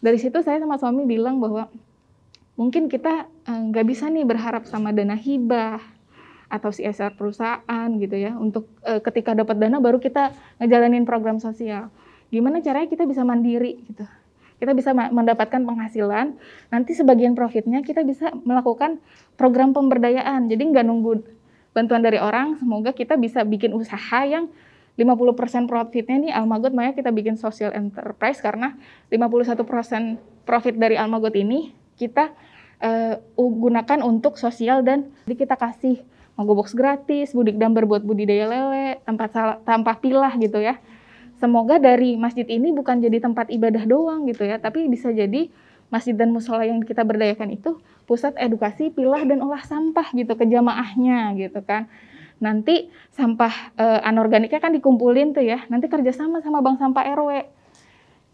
Dari 0.00 0.18
situ 0.20 0.38
saya 0.44 0.60
sama 0.60 0.76
suami 0.76 1.08
bilang 1.08 1.40
bahwa 1.40 1.72
mungkin 2.54 2.88
kita 2.88 3.28
eh, 3.48 3.62
nggak 3.72 3.84
eh, 3.84 3.88
bisa 3.88 4.12
nih 4.12 4.24
berharap 4.28 4.68
sama 4.68 4.92
dana 4.92 5.16
hibah 5.16 5.96
atau 6.46 6.70
CSR 6.70 7.18
perusahaan 7.18 7.88
gitu 7.98 8.14
ya 8.14 8.38
untuk 8.38 8.70
e, 8.86 9.02
ketika 9.02 9.34
dapat 9.34 9.58
dana 9.58 9.82
baru 9.82 9.98
kita 9.98 10.30
ngejalanin 10.62 11.02
program 11.02 11.42
sosial. 11.42 11.90
Gimana 12.30 12.62
caranya 12.62 12.86
kita 12.86 13.02
bisa 13.06 13.26
mandiri 13.26 13.82
gitu. 13.90 14.06
Kita 14.56 14.72
bisa 14.72 14.96
mendapatkan 14.96 15.60
penghasilan, 15.68 16.32
nanti 16.72 16.96
sebagian 16.96 17.36
profitnya 17.36 17.84
kita 17.84 18.00
bisa 18.08 18.32
melakukan 18.40 18.96
program 19.36 19.76
pemberdayaan. 19.76 20.48
Jadi 20.48 20.62
nggak 20.72 20.84
nunggu 20.86 21.12
bantuan 21.76 22.00
dari 22.00 22.16
orang, 22.16 22.56
semoga 22.56 22.96
kita 22.96 23.20
bisa 23.20 23.44
bikin 23.44 23.76
usaha 23.76 24.24
yang 24.24 24.48
50% 24.96 25.68
profitnya 25.68 26.16
nih 26.16 26.32
Almagot 26.32 26.72
Maya 26.72 26.96
kita 26.96 27.12
bikin 27.12 27.36
social 27.36 27.68
enterprise 27.76 28.40
karena 28.40 28.80
51% 29.12 29.60
profit 30.48 30.74
dari 30.80 30.96
Almagot 30.96 31.36
ini 31.36 31.76
kita 32.00 32.32
uh, 32.80 33.20
gunakan 33.36 34.00
untuk 34.00 34.40
sosial 34.40 34.80
dan 34.80 35.12
jadi 35.28 35.36
kita 35.44 35.56
kasih 35.60 36.00
box 36.36 36.76
gratis, 36.76 37.32
budik 37.32 37.56
damber 37.56 37.88
buat 37.88 38.04
budidaya 38.04 38.44
lele, 38.44 39.00
tempat 39.08 39.60
tanpa 39.64 39.96
pilah 39.96 40.36
gitu 40.36 40.60
ya. 40.60 40.76
Semoga 41.40 41.80
dari 41.80 42.16
masjid 42.16 42.44
ini 42.44 42.72
bukan 42.76 43.00
jadi 43.00 43.20
tempat 43.24 43.48
ibadah 43.48 43.84
doang 43.88 44.28
gitu 44.28 44.44
ya, 44.44 44.60
tapi 44.60 44.84
bisa 44.88 45.12
jadi 45.12 45.48
masjid 45.88 46.12
dan 46.12 46.32
musola 46.32 46.68
yang 46.68 46.80
kita 46.84 47.04
berdayakan 47.04 47.56
itu 47.56 47.80
pusat 48.06 48.38
edukasi 48.38 48.94
pilah 48.94 49.22
dan 49.26 49.42
olah 49.42 49.62
sampah 49.66 50.14
gitu 50.14 50.32
ke 50.38 50.46
jamaahnya 50.46 51.34
gitu 51.36 51.60
kan. 51.66 51.90
Nanti 52.38 52.88
sampah 53.12 53.74
e, 53.74 53.86
anorganiknya 54.06 54.60
kan 54.62 54.72
dikumpulin 54.72 55.34
tuh 55.34 55.44
ya, 55.44 55.66
nanti 55.68 55.90
kerjasama 55.90 56.40
sama 56.40 56.62
bank 56.62 56.78
sampah 56.78 57.04
RW. 57.18 57.30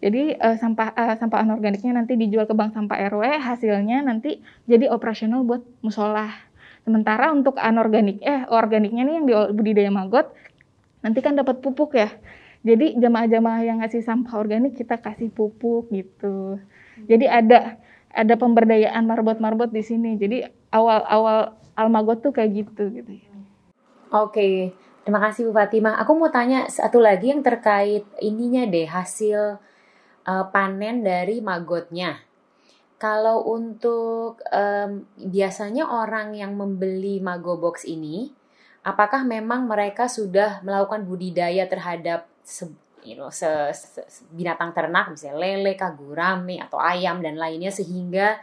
Jadi 0.02 0.36
e, 0.36 0.48
sampah 0.60 0.88
e, 0.92 1.04
sampah 1.16 1.38
anorganiknya 1.40 1.96
nanti 1.96 2.20
dijual 2.20 2.44
ke 2.44 2.54
bank 2.54 2.76
sampah 2.76 2.98
RW, 3.08 3.40
hasilnya 3.40 4.04
nanti 4.04 4.44
jadi 4.68 4.92
operasional 4.92 5.46
buat 5.46 5.62
musola 5.80 6.52
Sementara 6.82 7.30
untuk 7.30 7.62
anorganik, 7.62 8.18
eh 8.26 8.42
organiknya 8.50 9.06
nih 9.06 9.14
yang 9.22 9.26
di 9.26 9.34
budidaya 9.54 9.90
maggot, 9.94 10.34
nanti 10.98 11.22
kan 11.22 11.38
dapat 11.38 11.62
pupuk 11.62 11.94
ya. 11.94 12.10
Jadi 12.66 12.98
jamaah-jamaah 12.98 13.62
yang 13.62 13.78
ngasih 13.82 14.02
sampah 14.02 14.34
organik 14.38 14.74
kita 14.74 14.98
kasih 14.98 15.30
pupuk 15.30 15.90
gitu. 15.94 16.58
Jadi 17.06 17.26
ada 17.30 17.78
ada 18.12 18.36
pemberdayaan 18.36 19.04
marbot-marbot 19.08 19.72
di 19.72 19.82
sini. 19.82 20.20
Jadi 20.20 20.44
awal-awal 20.68 21.56
almagot 21.76 22.20
tuh 22.20 22.32
kayak 22.36 22.64
gitu 22.64 22.92
gitu. 22.92 23.12
Oke, 24.12 24.76
terima 25.02 25.20
kasih 25.24 25.48
Bu 25.48 25.56
Fatimah. 25.56 25.96
Aku 26.04 26.12
mau 26.12 26.28
tanya 26.28 26.68
satu 26.68 27.00
lagi 27.00 27.32
yang 27.32 27.40
terkait 27.40 28.04
ininya 28.20 28.68
deh 28.68 28.84
hasil 28.84 29.56
uh, 30.28 30.44
panen 30.52 31.00
dari 31.00 31.40
magotnya. 31.40 32.20
Kalau 33.00 33.42
untuk 33.50 34.38
um, 34.52 35.02
biasanya 35.18 35.90
orang 35.90 36.38
yang 36.38 36.54
membeli 36.54 37.18
Mago 37.18 37.58
Box 37.58 37.82
ini, 37.82 38.30
apakah 38.86 39.26
memang 39.26 39.66
mereka 39.66 40.06
sudah 40.06 40.62
melakukan 40.62 41.02
budidaya 41.02 41.66
terhadap 41.66 42.30
you 43.04 43.18
know, 43.18 43.30
se, 43.30 43.46
se, 43.74 44.02
binatang 44.32 44.72
ternak, 44.72 45.12
misalnya 45.12 45.38
lele, 45.38 45.72
kah, 45.74 45.92
gurame, 45.94 46.58
atau 46.62 46.78
ayam 46.78 47.20
dan 47.20 47.36
lainnya 47.36 47.70
sehingga 47.74 48.40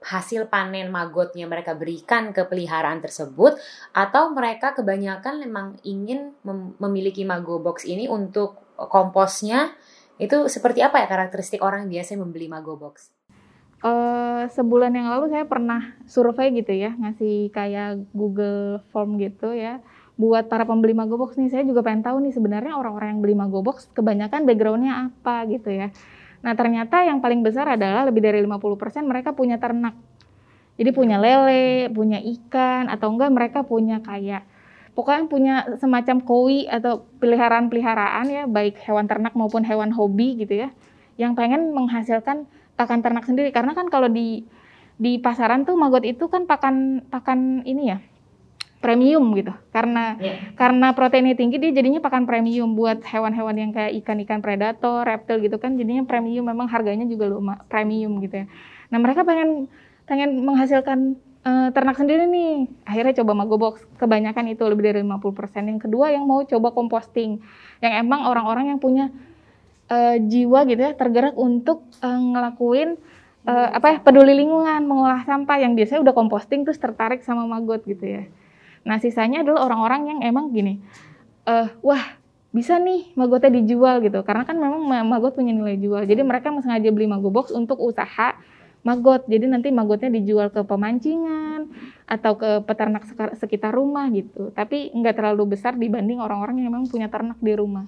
hasil 0.00 0.48
panen 0.48 0.88
magotnya 0.88 1.44
mereka 1.44 1.76
berikan 1.76 2.32
ke 2.32 2.48
peliharaan 2.48 3.04
tersebut 3.04 3.60
atau 3.92 4.32
mereka 4.32 4.72
kebanyakan 4.72 5.44
memang 5.44 5.66
ingin 5.84 6.32
mem 6.40 6.72
memiliki 6.80 7.20
mago 7.28 7.60
box 7.60 7.84
ini 7.84 8.08
untuk 8.08 8.56
komposnya 8.80 9.76
itu 10.16 10.48
seperti 10.48 10.80
apa 10.80 11.04
ya 11.04 11.06
karakteristik 11.08 11.60
orang 11.60 11.84
biasa 11.92 12.16
membeli 12.16 12.48
mago 12.48 12.80
box? 12.80 13.12
uh, 13.84 14.44
sebulan 14.52 14.92
yang 14.92 15.08
lalu 15.10 15.32
saya 15.32 15.44
pernah 15.48 15.96
survei 16.04 16.52
gitu 16.54 16.72
ya, 16.72 16.92
ngasih 16.94 17.52
kayak 17.52 18.12
Google 18.12 18.84
Form 18.92 19.16
gitu 19.20 19.52
ya, 19.56 19.80
buat 20.20 20.52
para 20.52 20.68
pembeli 20.68 20.92
Magobox 20.92 21.40
nih. 21.40 21.48
Saya 21.48 21.64
juga 21.64 21.80
pengen 21.80 22.04
tahu 22.04 22.20
nih 22.20 22.36
sebenarnya 22.36 22.76
orang-orang 22.76 23.16
yang 23.16 23.20
beli 23.24 23.32
Magobox 23.32 23.88
kebanyakan 23.96 24.44
backgroundnya 24.44 25.08
apa 25.08 25.48
gitu 25.48 25.72
ya. 25.72 25.88
Nah 26.44 26.52
ternyata 26.52 27.00
yang 27.08 27.24
paling 27.24 27.40
besar 27.40 27.64
adalah 27.64 28.04
lebih 28.04 28.20
dari 28.20 28.44
50% 28.44 29.08
mereka 29.08 29.32
punya 29.32 29.56
ternak. 29.56 29.96
Jadi 30.76 30.90
punya 30.92 31.16
lele, 31.16 31.88
punya 31.92 32.20
ikan, 32.20 32.92
atau 32.92 33.12
enggak 33.12 33.32
mereka 33.32 33.58
punya 33.64 34.00
kayak 34.04 34.44
pokoknya 34.92 35.24
punya 35.28 35.54
semacam 35.76 36.24
koi 36.24 36.68
atau 36.68 37.04
peliharaan-peliharaan 37.20 38.26
ya, 38.28 38.44
baik 38.44 38.80
hewan 38.84 39.04
ternak 39.08 39.36
maupun 39.36 39.64
hewan 39.64 39.92
hobi 39.92 40.40
gitu 40.40 40.64
ya, 40.64 40.68
yang 41.20 41.36
pengen 41.36 41.76
menghasilkan 41.76 42.48
pakan 42.80 43.04
ternak 43.04 43.28
sendiri 43.28 43.52
karena 43.52 43.76
kan 43.76 43.92
kalau 43.92 44.08
di 44.08 44.48
di 44.96 45.20
pasaran 45.20 45.68
tuh 45.68 45.76
maggot 45.76 46.04
itu 46.04 46.28
kan 46.32 46.48
pakan 46.48 47.04
pakan 47.12 47.60
ini 47.68 47.92
ya 47.92 47.98
premium 48.80 49.22
gitu. 49.36 49.52
Karena 49.70 50.16
yeah. 50.16 50.56
karena 50.56 50.96
proteinnya 50.96 51.36
tinggi 51.36 51.60
dia 51.60 51.70
jadinya 51.70 52.00
pakan 52.00 52.24
premium 52.24 52.72
buat 52.72 53.04
hewan-hewan 53.04 53.54
yang 53.54 53.70
kayak 53.76 53.92
ikan-ikan 54.02 54.40
predator, 54.40 55.04
reptil 55.04 55.38
gitu 55.44 55.60
kan 55.60 55.76
jadinya 55.76 56.02
premium. 56.08 56.48
Memang 56.48 56.66
harganya 56.66 57.04
juga 57.04 57.28
lumayan 57.28 57.60
premium 57.68 58.18
gitu 58.24 58.42
ya. 58.42 58.46
Nah 58.88 58.98
mereka 58.98 59.22
pengen 59.22 59.68
pengen 60.08 60.42
menghasilkan 60.42 61.20
uh, 61.44 61.68
ternak 61.76 62.00
sendiri 62.00 62.24
nih. 62.24 62.72
Akhirnya 62.88 63.20
coba 63.20 63.32
magobox 63.36 63.84
kebanyakan 64.00 64.56
itu 64.56 64.64
lebih 64.64 64.90
dari 64.90 65.00
50% 65.04 65.70
yang 65.70 65.78
kedua 65.78 66.10
yang 66.10 66.24
mau 66.24 66.42
coba 66.42 66.72
composting 66.72 67.38
yang 67.84 67.92
emang 68.00 68.24
orang-orang 68.26 68.74
yang 68.74 68.80
punya 68.80 69.12
uh, 69.92 70.16
jiwa 70.16 70.64
gitu 70.64 70.80
ya 70.80 70.96
tergerak 70.96 71.36
untuk 71.36 71.84
uh, 72.00 72.16
ngelakuin 72.16 72.96
uh, 73.44 73.68
apa 73.76 73.86
ya 73.92 73.98
peduli 74.00 74.32
lingkungan 74.40 74.88
mengolah 74.88 75.20
sampah. 75.28 75.60
Yang 75.60 75.84
biasanya 75.84 76.00
udah 76.08 76.14
composting 76.16 76.64
terus 76.64 76.80
tertarik 76.80 77.20
sama 77.20 77.44
magot 77.44 77.84
gitu 77.84 78.08
ya 78.08 78.24
nah 78.86 78.96
sisanya 78.96 79.44
adalah 79.44 79.68
orang-orang 79.68 80.16
yang 80.16 80.18
emang 80.24 80.52
gini 80.54 80.80
uh, 81.44 81.68
wah 81.84 82.20
bisa 82.50 82.82
nih 82.82 83.14
magotnya 83.14 83.62
dijual 83.62 84.02
gitu. 84.02 84.20
Karena 84.26 84.42
kan 84.42 84.58
memang 84.58 84.82
magot 85.06 85.38
punya 85.38 85.54
nilai 85.54 85.78
jual. 85.78 86.02
Jadi 86.02 86.20
mereka 86.26 86.50
sengaja 86.58 86.90
beli 86.90 87.06
mago 87.06 87.30
box 87.30 87.54
untuk 87.54 87.78
usaha 87.78 88.34
magot. 88.82 89.26
Jadi 89.30 89.46
nanti 89.46 89.70
magotnya 89.70 90.10
dijual 90.10 90.50
ke 90.50 90.66
pemancingan 90.66 91.70
atau 92.10 92.34
ke 92.34 92.66
peternak 92.66 93.06
sekitar 93.38 93.70
rumah 93.70 94.10
gitu. 94.10 94.50
Tapi 94.50 94.90
nggak 94.90 95.14
terlalu 95.14 95.54
besar 95.54 95.78
dibanding 95.78 96.18
orang-orang 96.18 96.58
yang 96.58 96.74
memang 96.74 96.90
punya 96.90 97.06
ternak 97.06 97.38
di 97.38 97.54
rumah. 97.54 97.86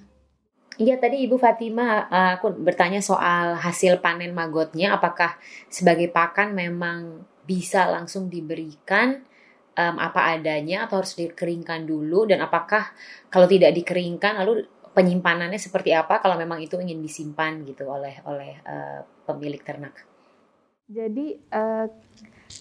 Iya 0.81 0.97
tadi 0.97 1.21
Ibu 1.29 1.37
Fatima 1.37 2.09
uh, 2.09 2.41
aku 2.41 2.57
bertanya 2.57 3.03
soal 3.03 3.59
hasil 3.59 3.99
panen 3.99 4.33
magotnya. 4.33 4.95
Apakah 4.95 5.37
sebagai 5.69 6.09
pakan 6.09 6.55
memang 6.55 7.27
bisa 7.43 7.91
langsung 7.91 8.31
diberikan 8.31 9.27
um, 9.77 9.97
apa 9.99 10.37
adanya 10.37 10.87
atau 10.89 11.01
harus 11.01 11.17
dikeringkan 11.17 11.89
dulu 11.89 12.29
dan 12.29 12.45
apakah 12.45 12.93
kalau 13.33 13.49
tidak 13.49 13.73
dikeringkan 13.77 14.41
lalu 14.45 14.69
penyimpanannya 14.93 15.57
seperti 15.57 15.97
apa 15.97 16.21
kalau 16.21 16.37
memang 16.37 16.61
itu 16.61 16.77
ingin 16.77 17.01
disimpan 17.01 17.65
gitu 17.65 17.89
oleh 17.89 18.21
oleh 18.29 18.61
uh, 18.65 19.01
pemilik 19.25 19.61
ternak. 19.65 19.97
Jadi 20.93 21.41
uh, 21.49 21.89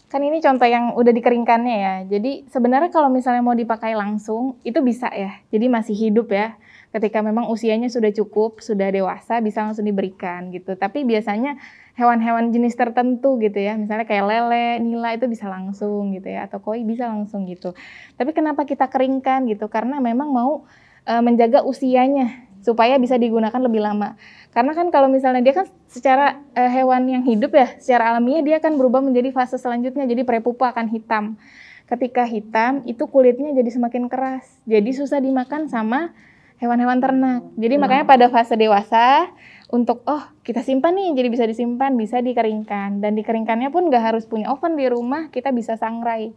kan 0.08 0.22
ini 0.24 0.40
contoh 0.40 0.64
yang 0.64 0.96
udah 0.96 1.12
dikeringkannya 1.12 1.76
ya. 1.76 1.96
Jadi 2.08 2.48
sebenarnya 2.48 2.88
kalau 2.88 3.12
misalnya 3.12 3.44
mau 3.44 3.56
dipakai 3.56 3.92
langsung 3.92 4.56
itu 4.64 4.80
bisa 4.80 5.12
ya. 5.12 5.44
Jadi 5.52 5.68
masih 5.68 5.96
hidup 5.96 6.32
ya 6.32 6.56
ketika 6.92 7.24
memang 7.24 7.48
usianya 7.48 7.88
sudah 7.88 8.12
cukup, 8.12 8.60
sudah 8.60 8.92
dewasa 8.92 9.40
bisa 9.40 9.64
langsung 9.64 9.88
diberikan 9.88 10.52
gitu. 10.52 10.76
Tapi 10.76 11.08
biasanya 11.08 11.56
hewan-hewan 11.96 12.52
jenis 12.52 12.76
tertentu 12.76 13.40
gitu 13.40 13.60
ya, 13.60 13.80
misalnya 13.80 14.04
kayak 14.04 14.26
lele, 14.28 14.84
nila 14.84 15.16
itu 15.16 15.28
bisa 15.32 15.48
langsung 15.48 16.12
gitu 16.12 16.28
ya, 16.28 16.52
atau 16.52 16.60
koi 16.60 16.84
bisa 16.84 17.08
langsung 17.08 17.48
gitu. 17.48 17.72
Tapi 18.20 18.36
kenapa 18.36 18.68
kita 18.68 18.92
keringkan 18.92 19.48
gitu? 19.48 19.72
Karena 19.72 20.04
memang 20.04 20.32
mau 20.32 20.68
e, 21.08 21.14
menjaga 21.24 21.64
usianya 21.64 22.48
supaya 22.62 23.00
bisa 23.00 23.16
digunakan 23.16 23.58
lebih 23.58 23.82
lama. 23.82 24.20
Karena 24.52 24.76
kan 24.76 24.92
kalau 24.92 25.08
misalnya 25.08 25.40
dia 25.40 25.56
kan 25.56 25.68
secara 25.88 26.44
e, 26.52 26.62
hewan 26.68 27.08
yang 27.08 27.24
hidup 27.24 27.56
ya, 27.56 27.72
secara 27.80 28.12
alamiah 28.16 28.44
dia 28.44 28.60
akan 28.60 28.76
berubah 28.76 29.00
menjadi 29.00 29.32
fase 29.32 29.56
selanjutnya, 29.56 30.04
jadi 30.04 30.28
prepupa 30.28 30.76
akan 30.76 30.92
hitam. 30.92 31.40
Ketika 31.88 32.24
hitam 32.24 32.84
itu 32.88 33.04
kulitnya 33.08 33.52
jadi 33.52 33.68
semakin 33.68 34.08
keras, 34.08 34.48
jadi 34.64 34.92
susah 34.96 35.20
dimakan 35.20 35.68
sama 35.68 36.16
hewan-hewan 36.62 37.02
ternak. 37.02 37.42
Jadi 37.58 37.76
hmm. 37.76 37.82
makanya 37.82 38.06
pada 38.06 38.26
fase 38.30 38.54
dewasa 38.54 39.34
untuk 39.74 40.06
oh 40.06 40.22
kita 40.46 40.62
simpan 40.62 40.94
nih 40.94 41.18
jadi 41.18 41.28
bisa 41.34 41.44
disimpan 41.50 41.98
bisa 41.98 42.22
dikeringkan. 42.22 43.02
Dan 43.02 43.18
dikeringkannya 43.18 43.74
pun 43.74 43.90
nggak 43.90 44.14
harus 44.14 44.30
punya 44.30 44.54
oven 44.54 44.78
di 44.78 44.86
rumah 44.88 45.34
kita 45.34 45.50
bisa 45.50 45.76
sangrai. 45.76 46.32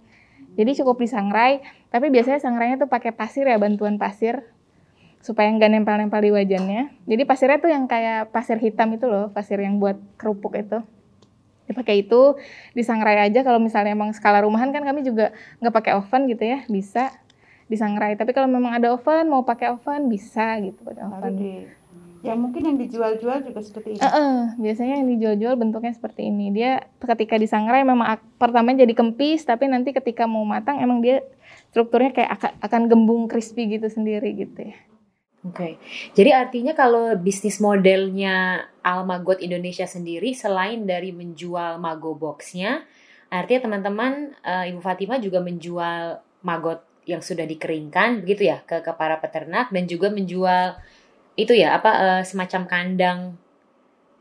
Jadi 0.57 0.81
cukup 0.81 0.99
disangrai 0.99 1.61
tapi 1.93 2.09
biasanya 2.09 2.41
sangrainya 2.41 2.81
tuh 2.81 2.89
pakai 2.89 3.13
pasir 3.13 3.45
ya 3.45 3.61
bantuan 3.61 4.01
pasir 4.01 4.43
supaya 5.21 5.53
nggak 5.53 5.71
nempel-nempel 5.71 6.21
di 6.25 6.33
wajannya. 6.33 6.83
Jadi 7.05 7.23
pasirnya 7.29 7.61
tuh 7.61 7.71
yang 7.71 7.85
kayak 7.85 8.33
pasir 8.33 8.57
hitam 8.57 8.97
itu 8.97 9.05
loh 9.05 9.29
pasir 9.29 9.61
yang 9.61 9.77
buat 9.77 10.01
kerupuk 10.17 10.57
itu. 10.57 10.81
Dipakai 11.65 12.05
itu 12.05 12.37
disangrai 12.77 13.25
aja. 13.25 13.41
Kalau 13.41 13.61
misalnya 13.61 13.93
emang 13.93 14.13
skala 14.13 14.45
rumahan 14.45 14.73
kan 14.73 14.85
kami 14.85 15.05
juga 15.05 15.37
nggak 15.61 15.73
pakai 15.73 15.93
oven 15.97 16.29
gitu 16.29 16.45
ya 16.45 16.65
bisa 16.69 17.13
disangrai. 17.69 18.15
Tapi 18.19 18.31
kalau 18.37 18.49
memang 18.51 18.77
ada 18.77 18.93
oven, 18.95 19.29
mau 19.31 19.43
pakai 19.43 19.73
oven 19.73 20.09
bisa 20.13 20.61
gitu 20.61 20.81
pakai 20.85 21.03
oven. 21.05 21.33
Di, 21.37 21.53
ya 22.25 22.33
mungkin 22.33 22.65
yang 22.65 22.77
dijual-jual 22.81 23.45
juga 23.45 23.61
seperti 23.61 23.97
ini. 23.97 24.01
Uh 24.01 24.09
-uh, 24.09 24.37
biasanya 24.57 24.95
yang 25.01 25.09
dijual-jual 25.17 25.55
bentuknya 25.61 25.93
seperti 25.93 26.33
ini. 26.33 26.53
Dia 26.53 26.89
ketika 27.01 27.37
disangrai 27.37 27.85
memang 27.85 28.21
pertama 28.41 28.73
jadi 28.73 28.93
kempis, 28.97 29.45
tapi 29.45 29.69
nanti 29.69 29.93
ketika 29.93 30.25
mau 30.25 30.45
matang 30.45 30.81
emang 30.81 31.05
dia 31.05 31.21
strukturnya 31.75 32.15
kayak 32.15 32.31
akan, 32.41 32.53
akan 32.65 32.83
gembung 32.89 33.23
crispy 33.27 33.67
gitu 33.77 33.91
sendiri 33.91 34.33
gitu 34.33 34.73
ya. 34.73 34.77
Oke, 35.45 35.61
okay. 35.61 35.73
jadi 36.17 36.41
artinya 36.41 36.73
kalau 36.73 37.13
bisnis 37.21 37.61
modelnya 37.61 38.65
Almagot 38.81 39.45
Indonesia 39.45 39.85
sendiri 39.85 40.33
selain 40.33 40.89
dari 40.89 41.13
menjual 41.13 41.77
Mago 41.77 42.17
Boxnya, 42.17 42.81
artinya 43.29 43.69
teman-teman 43.69 44.33
uh, 44.41 44.65
Ibu 44.65 44.81
Fatima 44.81 45.21
juga 45.21 45.45
menjual 45.45 46.25
Magot 46.41 46.81
yang 47.05 47.21
sudah 47.21 47.45
dikeringkan 47.45 48.25
begitu 48.25 48.49
ya 48.49 48.65
ke, 48.65 48.81
ke 48.81 48.93
para 48.97 49.21
peternak 49.21 49.69
dan 49.71 49.85
juga 49.85 50.09
menjual 50.09 50.77
itu 51.35 51.53
ya 51.53 51.77
apa 51.77 51.91
uh, 51.91 52.23
semacam 52.23 52.63
kandang 52.65 53.21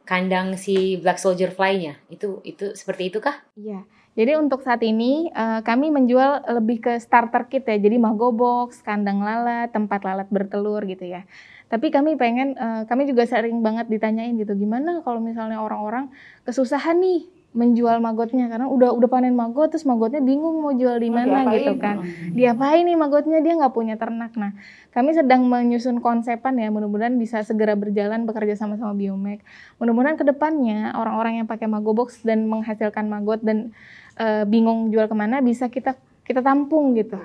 kandang 0.03 0.59
si 0.59 0.99
black 0.99 1.15
soldier 1.19 1.51
fly-nya 1.51 1.95
itu 2.11 2.43
itu 2.43 2.75
seperti 2.75 3.13
itu 3.13 3.23
kah? 3.23 3.39
Iya. 3.55 3.87
Jadi 4.13 4.37
untuk 4.37 4.61
saat 4.61 4.85
ini 4.85 5.33
uh, 5.33 5.65
kami 5.65 5.89
menjual 5.89 6.45
lebih 6.61 6.85
ke 6.85 6.93
starter 7.01 7.49
kit 7.49 7.65
ya. 7.65 7.81
Jadi 7.81 7.97
mago 7.97 8.29
box, 8.29 8.85
kandang 8.85 9.25
lalat, 9.25 9.73
tempat 9.73 10.05
lalat 10.05 10.29
bertelur 10.29 10.85
gitu 10.85 11.09
ya. 11.09 11.25
Tapi 11.65 11.89
kami 11.89 12.13
pengen 12.13 12.53
uh, 12.53 12.85
kami 12.85 13.09
juga 13.09 13.25
sering 13.25 13.65
banget 13.65 13.89
ditanyain 13.89 14.37
gitu 14.37 14.53
gimana 14.53 15.01
kalau 15.01 15.17
misalnya 15.17 15.57
orang-orang 15.57 16.13
kesusahan 16.45 17.01
nih 17.01 17.25
menjual 17.53 18.01
magotnya 18.01 18.49
karena 18.49 18.65
udah 18.65 18.97
udah 18.97 19.09
panen 19.09 19.37
magot 19.37 19.69
terus 19.69 19.85
magotnya 19.85 20.25
bingung 20.25 20.59
mau 20.65 20.73
jual 20.73 20.97
di 20.97 21.09
mana 21.13 21.45
oh, 21.45 21.53
gitu 21.53 21.77
kan. 21.77 22.01
Diapain 22.33 22.81
nih 22.81 22.97
magotnya? 22.97 23.45
Dia 23.45 23.53
nggak 23.61 23.73
punya 23.73 23.95
ternak. 23.95 24.33
Nah 24.33 24.57
kami 24.93 25.13
sedang 25.13 25.45
menyusun 25.45 26.01
konsepan 26.01 26.57
ya 26.57 26.69
mudah-mudahan 26.69 27.17
bisa 27.17 27.41
segera 27.41 27.73
berjalan 27.73 28.29
bekerja 28.29 28.53
sama 28.53 28.77
sama 28.77 28.93
Biomek 28.93 29.41
mudah-mudahan 29.81 30.17
ke 30.21 30.25
depannya 30.25 30.93
orang-orang 30.93 31.41
yang 31.41 31.47
pakai 31.49 31.65
magobox 31.65 32.21
dan 32.21 32.45
menghasilkan 32.45 33.09
magot 33.09 33.41
dan 33.41 33.73
e, 34.15 34.45
bingung 34.45 34.93
jual 34.93 35.09
ke 35.09 35.15
mana 35.17 35.41
bisa 35.41 35.67
kita 35.67 35.97
kita 36.23 36.39
tampung 36.39 36.95
gitu. 36.95 37.19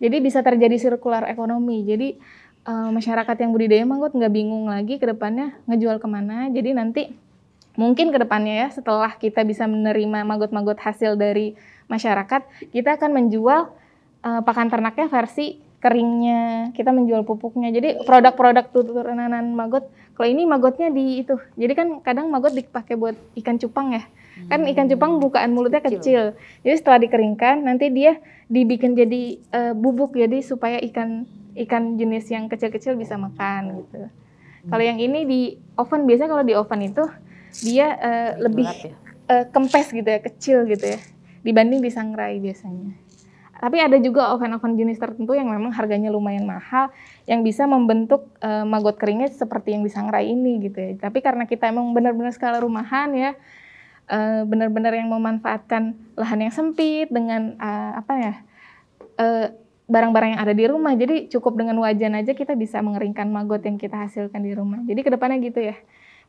Jadi 0.00 0.16
bisa 0.24 0.40
terjadi 0.40 0.80
sirkular 0.80 1.28
ekonomi. 1.28 1.84
Jadi 1.84 2.16
e, 2.64 2.72
masyarakat 2.72 3.36
yang 3.36 3.50
budidaya 3.52 3.84
magot 3.84 4.14
nggak 4.14 4.32
bingung 4.32 4.70
lagi 4.70 4.96
ke 4.96 5.06
depannya 5.10 5.58
ngejual 5.66 5.98
ke 5.98 6.08
mana. 6.08 6.48
Jadi 6.48 6.70
nanti 6.72 7.02
mungkin 7.80 8.12
ke 8.12 8.20
depannya 8.20 8.66
ya 8.66 8.68
setelah 8.68 9.16
kita 9.16 9.40
bisa 9.48 9.64
menerima 9.64 10.28
magot-magot 10.28 10.76
hasil 10.76 11.16
dari 11.16 11.56
masyarakat, 11.88 12.44
kita 12.76 13.00
akan 13.00 13.10
menjual 13.16 13.72
uh, 14.20 14.40
pakan 14.44 14.68
ternaknya 14.68 15.08
versi 15.08 15.56
keringnya, 15.80 16.76
kita 16.76 16.92
menjual 16.92 17.24
pupuknya. 17.24 17.72
Jadi 17.72 18.04
produk-produk 18.04 18.68
turunan 18.68 19.32
magot, 19.56 19.88
kalau 20.12 20.28
ini 20.28 20.44
magotnya 20.44 20.92
di 20.92 21.24
itu. 21.24 21.40
Jadi 21.56 21.72
kan 21.72 21.88
kadang 22.04 22.28
magot 22.28 22.52
dipakai 22.52 23.00
buat 23.00 23.16
ikan 23.40 23.56
cupang 23.56 23.96
ya. 23.96 24.04
Kan 24.52 24.68
ikan 24.68 24.86
cupang 24.92 25.16
bukaan 25.16 25.56
mulutnya 25.56 25.80
kecil. 25.80 25.96
kecil. 25.96 26.22
Jadi 26.68 26.74
setelah 26.76 27.00
dikeringkan 27.00 27.64
nanti 27.64 27.88
dia 27.88 28.20
dibikin 28.52 28.92
jadi 28.92 29.40
uh, 29.56 29.72
bubuk 29.72 30.12
jadi 30.12 30.44
supaya 30.44 30.76
ikan 30.92 31.24
ikan 31.56 31.96
jenis 31.96 32.28
yang 32.28 32.46
kecil-kecil 32.52 32.94
bisa 33.00 33.16
makan 33.16 33.80
gitu. 33.84 34.12
Kalau 34.68 34.84
yang 34.84 35.00
ini 35.00 35.24
di 35.24 35.40
oven 35.80 36.04
biasanya 36.04 36.28
kalau 36.28 36.44
di 36.44 36.52
oven 36.52 36.84
itu 36.84 37.04
dia 37.58 37.86
uh, 37.98 38.30
lebih 38.38 38.66
ya? 38.70 38.94
uh, 39.26 39.44
kempes 39.50 39.90
gitu 39.90 40.06
ya, 40.06 40.22
kecil 40.22 40.58
gitu 40.70 40.94
ya, 40.94 41.00
dibanding 41.42 41.82
di 41.82 41.90
sangrai 41.90 42.38
biasanya. 42.38 42.94
Tapi 43.60 43.76
ada 43.76 44.00
juga 44.00 44.32
oven-oven 44.32 44.72
jenis 44.72 44.96
tertentu 44.96 45.36
yang 45.36 45.52
memang 45.52 45.68
harganya 45.76 46.08
lumayan 46.08 46.48
mahal, 46.48 46.88
yang 47.28 47.44
bisa 47.44 47.68
membentuk 47.68 48.32
uh, 48.40 48.64
magot 48.64 48.96
keringnya 48.96 49.28
seperti 49.28 49.76
yang 49.76 49.84
di 49.84 49.92
sangrai 49.92 50.32
ini 50.32 50.64
gitu 50.64 50.80
ya. 50.80 50.96
Tapi 50.96 51.20
karena 51.20 51.44
kita 51.44 51.68
emang 51.68 51.92
benar-benar 51.92 52.32
skala 52.32 52.56
rumahan 52.64 53.12
ya, 53.12 53.36
uh, 54.08 54.48
benar-benar 54.48 54.96
yang 54.96 55.12
memanfaatkan 55.12 55.92
lahan 56.16 56.40
yang 56.40 56.52
sempit 56.56 57.12
dengan 57.12 57.60
uh, 57.60 58.00
apa 58.00 58.14
ya, 58.16 58.34
barang-barang 59.90 60.38
yang 60.38 60.40
ada 60.40 60.54
di 60.56 60.64
rumah. 60.64 60.96
Jadi 60.96 61.28
cukup 61.28 61.60
dengan 61.60 61.76
wajan 61.84 62.16
aja 62.16 62.32
kita 62.32 62.56
bisa 62.56 62.80
mengeringkan 62.80 63.28
magot 63.28 63.60
yang 63.66 63.76
kita 63.76 64.08
hasilkan 64.08 64.40
di 64.40 64.56
rumah. 64.56 64.80
Jadi 64.88 65.04
ke 65.04 65.10
depannya 65.12 65.36
gitu 65.42 65.60
ya. 65.60 65.76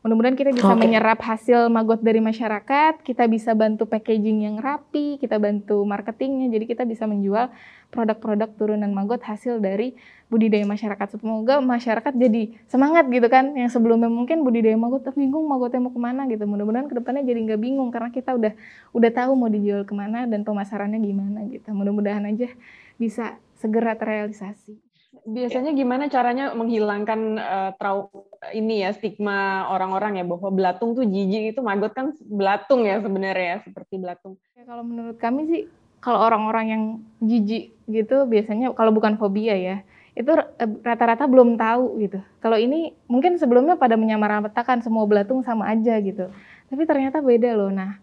Mudah-mudahan 0.02 0.34
kita 0.34 0.50
bisa 0.50 0.74
okay. 0.74 0.82
menyerap 0.82 1.22
hasil 1.22 1.70
magot 1.70 2.02
dari 2.02 2.18
masyarakat, 2.18 3.06
kita 3.06 3.30
bisa 3.30 3.54
bantu 3.54 3.86
packaging 3.86 4.42
yang 4.42 4.58
rapi, 4.58 5.14
kita 5.22 5.38
bantu 5.38 5.86
marketingnya, 5.86 6.50
jadi 6.50 6.64
kita 6.66 6.82
bisa 6.82 7.06
menjual 7.06 7.54
produk-produk 7.94 8.50
turunan 8.58 8.90
magot 8.90 9.22
hasil 9.22 9.62
dari 9.62 9.94
budidaya 10.26 10.66
masyarakat. 10.66 11.22
Semoga 11.22 11.62
masyarakat 11.62 12.18
jadi 12.18 12.50
semangat 12.66 13.06
gitu 13.14 13.30
kan, 13.30 13.54
yang 13.54 13.70
sebelumnya 13.70 14.10
mungkin 14.10 14.42
budidaya 14.42 14.74
magot 14.74 15.06
tapi 15.06 15.22
bingung 15.22 15.46
magotnya 15.46 15.78
mau 15.78 15.94
ke 15.94 16.00
mana 16.02 16.26
gitu. 16.26 16.50
Mudah-mudahan 16.50 16.90
ke 16.90 16.98
depannya 16.98 17.22
jadi 17.22 17.38
nggak 17.46 17.60
bingung 17.62 17.94
karena 17.94 18.10
kita 18.10 18.34
udah 18.34 18.58
udah 18.90 19.10
tahu 19.14 19.38
mau 19.38 19.46
dijual 19.46 19.86
ke 19.86 19.94
mana 19.94 20.26
dan 20.26 20.42
pemasarannya 20.42 20.98
gimana 20.98 21.46
gitu. 21.46 21.70
Mudah-mudahan 21.70 22.26
aja 22.26 22.50
bisa 22.98 23.38
segera 23.54 23.94
terrealisasi 23.94 24.91
biasanya 25.12 25.76
gimana 25.76 26.08
caranya 26.08 26.56
menghilangkan 26.56 27.20
uh, 27.36 27.70
trau 27.76 28.10
ini 28.50 28.82
ya 28.82 28.90
stigma 28.96 29.68
orang-orang 29.70 30.18
ya 30.18 30.24
bahwa 30.24 30.48
belatung 30.50 30.96
tuh 30.96 31.04
jijik 31.04 31.54
itu 31.54 31.60
maggot 31.60 31.92
kan 31.94 32.16
belatung 32.26 32.88
ya 32.88 32.98
sebenarnya 32.98 33.46
ya 33.46 33.56
seperti 33.62 34.00
belatung. 34.00 34.40
Ya, 34.56 34.64
kalau 34.66 34.82
menurut 34.82 35.20
kami 35.20 35.46
sih 35.46 35.60
kalau 36.02 36.18
orang-orang 36.26 36.66
yang 36.66 36.82
jijik 37.22 37.76
gitu 37.86 38.26
biasanya 38.26 38.74
kalau 38.74 38.90
bukan 38.90 39.20
fobia 39.20 39.54
ya 39.54 39.76
itu 40.12 40.28
eh, 40.36 40.70
rata-rata 40.84 41.24
belum 41.24 41.56
tahu 41.56 42.02
gitu. 42.04 42.18
Kalau 42.40 42.60
ini 42.60 42.92
mungkin 43.08 43.40
sebelumnya 43.40 43.80
pada 43.80 43.96
menyamaratakan 43.96 44.84
semua 44.84 45.08
belatung 45.08 45.40
sama 45.40 45.72
aja 45.72 45.96
gitu. 46.04 46.28
Tapi 46.68 46.82
ternyata 46.84 47.24
beda 47.24 47.56
loh. 47.56 47.72
Nah, 47.72 47.96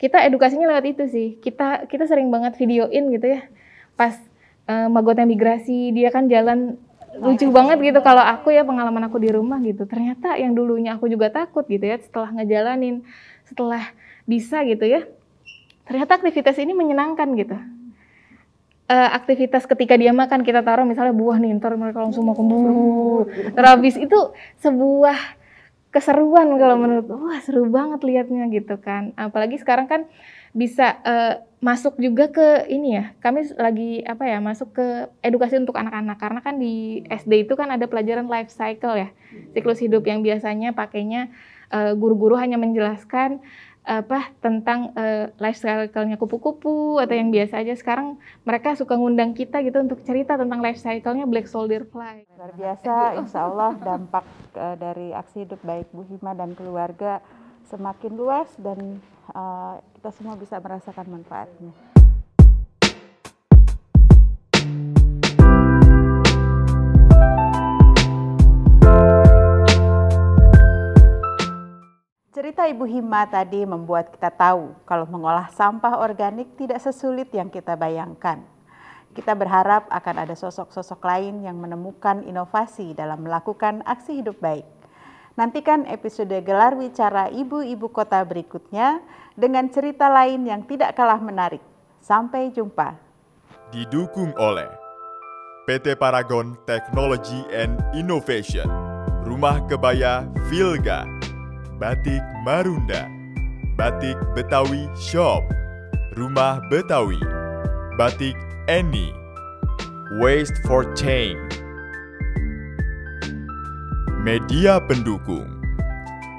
kita 0.00 0.24
edukasinya 0.24 0.68
lewat 0.72 0.86
itu 0.88 1.04
sih. 1.08 1.28
Kita 1.40 1.84
kita 1.84 2.08
sering 2.08 2.32
banget 2.32 2.56
videoin 2.56 3.12
gitu 3.12 3.26
ya. 3.36 3.44
Pas 3.92 4.16
uh, 4.70 4.86
magotnya 4.86 5.26
migrasi, 5.26 5.90
dia 5.90 6.14
kan 6.14 6.30
jalan 6.30 6.78
lucu 7.18 7.50
banget 7.50 7.82
gitu 7.82 7.98
kalau 8.06 8.22
aku 8.22 8.54
ya 8.54 8.62
pengalaman 8.62 9.10
aku 9.10 9.18
di 9.18 9.34
rumah 9.34 9.58
gitu. 9.66 9.82
Ternyata 9.90 10.38
yang 10.38 10.54
dulunya 10.54 10.94
aku 10.94 11.10
juga 11.10 11.26
takut 11.34 11.66
gitu 11.66 11.82
ya 11.82 11.98
setelah 11.98 12.30
ngejalanin, 12.38 13.02
setelah 13.50 13.90
bisa 14.30 14.62
gitu 14.62 14.86
ya. 14.86 15.02
Ternyata 15.90 16.22
aktivitas 16.22 16.54
ini 16.62 16.70
menyenangkan 16.70 17.28
gitu 17.34 17.58
uh, 18.90 19.08
aktivitas 19.14 19.64
ketika 19.70 19.94
dia 19.94 20.10
makan 20.10 20.42
kita 20.42 20.66
taruh 20.66 20.82
misalnya 20.82 21.14
buah 21.14 21.38
nih 21.38 21.54
ntar 21.62 21.78
mereka 21.78 22.02
langsung 22.02 22.26
makan 22.26 22.44
buah 22.50 23.24
terhabis 23.54 23.94
itu 23.94 24.18
sebuah 24.58 25.38
keseruan 25.94 26.50
kalau 26.58 26.76
menurut 26.78 27.06
wah 27.06 27.38
seru 27.42 27.70
banget 27.70 28.02
liatnya 28.02 28.50
gitu 28.50 28.74
kan 28.82 29.14
apalagi 29.14 29.58
sekarang 29.62 29.86
kan 29.86 30.06
bisa 30.50 30.98
uh, 31.06 31.34
masuk 31.60 32.00
juga 32.00 32.32
ke 32.32 32.72
ini 32.72 32.96
ya 32.96 33.12
kami 33.20 33.44
lagi 33.52 34.00
apa 34.08 34.24
ya 34.24 34.40
masuk 34.40 34.72
ke 34.72 34.86
edukasi 35.20 35.60
untuk 35.60 35.76
anak-anak. 35.76 36.16
Karena 36.16 36.40
kan 36.40 36.56
di 36.56 37.04
SD 37.06 37.44
itu 37.48 37.54
kan 37.54 37.68
ada 37.68 37.84
pelajaran 37.84 38.26
life 38.26 38.48
cycle 38.48 38.96
ya 38.96 39.12
siklus 39.52 39.78
hidup 39.84 40.02
yang 40.08 40.24
biasanya 40.24 40.72
pakainya 40.72 41.28
uh, 41.68 41.92
guru-guru 41.92 42.40
hanya 42.40 42.56
menjelaskan 42.56 43.44
apa 43.80 44.28
tentang 44.44 44.92
uh, 44.92 45.32
lifestyle-nya 45.40 46.20
kupu-kupu 46.20 47.00
atau 47.00 47.14
yang 47.16 47.32
biasa 47.32 47.64
aja. 47.64 47.72
Sekarang 47.72 48.20
mereka 48.44 48.76
suka 48.76 48.94
ngundang 48.94 49.32
kita 49.32 49.64
gitu 49.64 49.80
untuk 49.80 50.04
cerita 50.04 50.36
tentang 50.36 50.60
life 50.60 50.78
cycle-nya 50.78 51.24
Black 51.24 51.48
Soldier 51.48 51.88
Fly. 51.88 52.28
Luar 52.36 52.52
biasa, 52.54 53.18
insya 53.18 53.48
Allah 53.48 53.72
dampak 53.80 54.24
uh, 54.54 54.76
dari 54.76 55.16
aksi 55.16 55.48
hidup 55.48 55.60
baik 55.64 55.88
Bu 55.96 56.04
Hima 56.06 56.36
dan 56.36 56.52
keluarga 56.52 57.24
semakin 57.70 58.12
luas 58.18 58.50
dan 58.58 58.98
uh, 59.30 59.78
kita 59.94 60.10
semua 60.10 60.34
bisa 60.34 60.58
merasakan 60.58 61.06
manfaatnya. 61.06 61.70
Cerita 72.34 72.66
Ibu 72.66 72.82
Hima 72.90 73.30
tadi 73.30 73.62
membuat 73.62 74.10
kita 74.10 74.34
tahu 74.34 74.74
kalau 74.82 75.06
mengolah 75.06 75.54
sampah 75.54 76.02
organik 76.02 76.58
tidak 76.58 76.82
sesulit 76.82 77.30
yang 77.30 77.46
kita 77.46 77.78
bayangkan. 77.78 78.42
Kita 79.14 79.34
berharap 79.38 79.86
akan 79.90 80.16
ada 80.22 80.34
sosok-sosok 80.34 81.02
lain 81.02 81.42
yang 81.46 81.58
menemukan 81.58 82.22
inovasi 82.26 82.94
dalam 82.94 83.26
melakukan 83.26 83.82
aksi 83.86 84.22
hidup 84.22 84.38
baik. 84.38 84.79
Nantikan 85.40 85.88
episode 85.88 86.36
gelar 86.44 86.76
wicara 86.76 87.32
ibu-ibu 87.32 87.88
kota 87.88 88.20
berikutnya 88.28 89.00
dengan 89.32 89.72
cerita 89.72 90.12
lain 90.12 90.44
yang 90.44 90.68
tidak 90.68 90.92
kalah 90.92 91.16
menarik. 91.16 91.64
Sampai 92.04 92.52
jumpa. 92.52 93.00
Didukung 93.72 94.36
oleh 94.36 94.68
PT 95.64 95.96
Paragon 95.96 96.60
Technology 96.68 97.40
and 97.56 97.80
Innovation, 97.96 98.68
Rumah 99.24 99.64
Kebaya 99.64 100.28
Vilga, 100.52 101.08
Batik 101.80 102.20
Marunda, 102.44 103.08
Batik 103.80 104.20
Betawi 104.36 104.92
Shop, 104.92 105.40
Rumah 106.20 106.60
Betawi, 106.68 107.16
Batik 107.96 108.36
Eni, 108.68 109.08
Waste 110.20 110.60
for 110.68 110.84
Change. 110.92 111.59
Media 114.20 114.76
pendukung. 114.84 115.48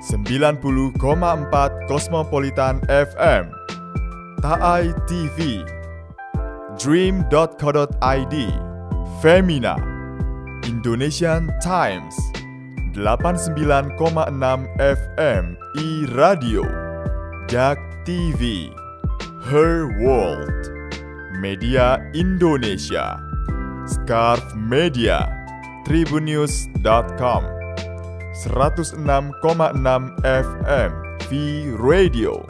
90,4 0.06 0.98
Cosmopolitan 1.89 2.82
FM, 2.89 3.54
Taai 4.41 4.94
TV, 5.06 5.62
Dream.co.id, 6.78 8.36
Femina, 9.22 9.78
Indonesian 10.65 11.54
Times, 11.62 12.17
89,6 12.98 13.98
FM 14.82 15.58
i 15.78 15.89
Radio, 16.17 16.65
Jak 17.46 17.78
TV, 18.06 18.74
Her 19.46 19.89
World, 20.02 20.70
Media 21.38 22.02
Indonesia, 22.17 23.22
Scarf 23.86 24.41
Media, 24.58 25.30
Tribunnews.com, 25.86 27.61
106,6 28.47 28.97
FM 30.25 30.91
V 31.30 31.32
Radio, 31.77 32.41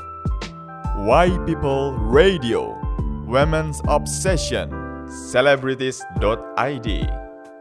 Why 1.04 1.28
People 1.44 2.00
Radio, 2.00 2.80
Women's 3.28 3.82
Obsession, 3.92 4.72
Celebrities.id, 5.12 6.88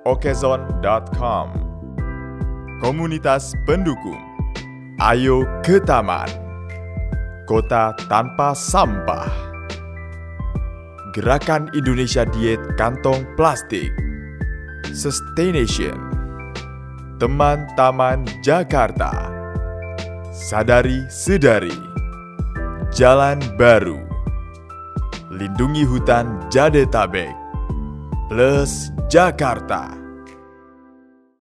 Okezon.com. 0.06 1.46
Komunitas 2.78 3.52
pendukung 3.66 4.22
Ayo 5.02 5.42
ke 5.66 5.82
Taman. 5.82 6.30
Kota 7.50 7.90
Tanpa 8.06 8.54
Sampah. 8.54 9.26
Gerakan 11.18 11.66
Indonesia 11.74 12.22
Diet 12.30 12.62
Kantong 12.78 13.26
Plastik. 13.34 13.90
Sustaination 14.94 16.09
Teman 17.20 17.68
Taman 17.76 18.24
Jakarta. 18.40 19.12
Sadari 20.32 21.04
Sedari. 21.12 21.76
Jalan 22.96 23.44
Baru. 23.60 24.00
Lindungi 25.28 25.84
Hutan 25.84 26.48
Jadetabek. 26.48 27.36
Plus 28.32 28.88
Jakarta 29.12 29.99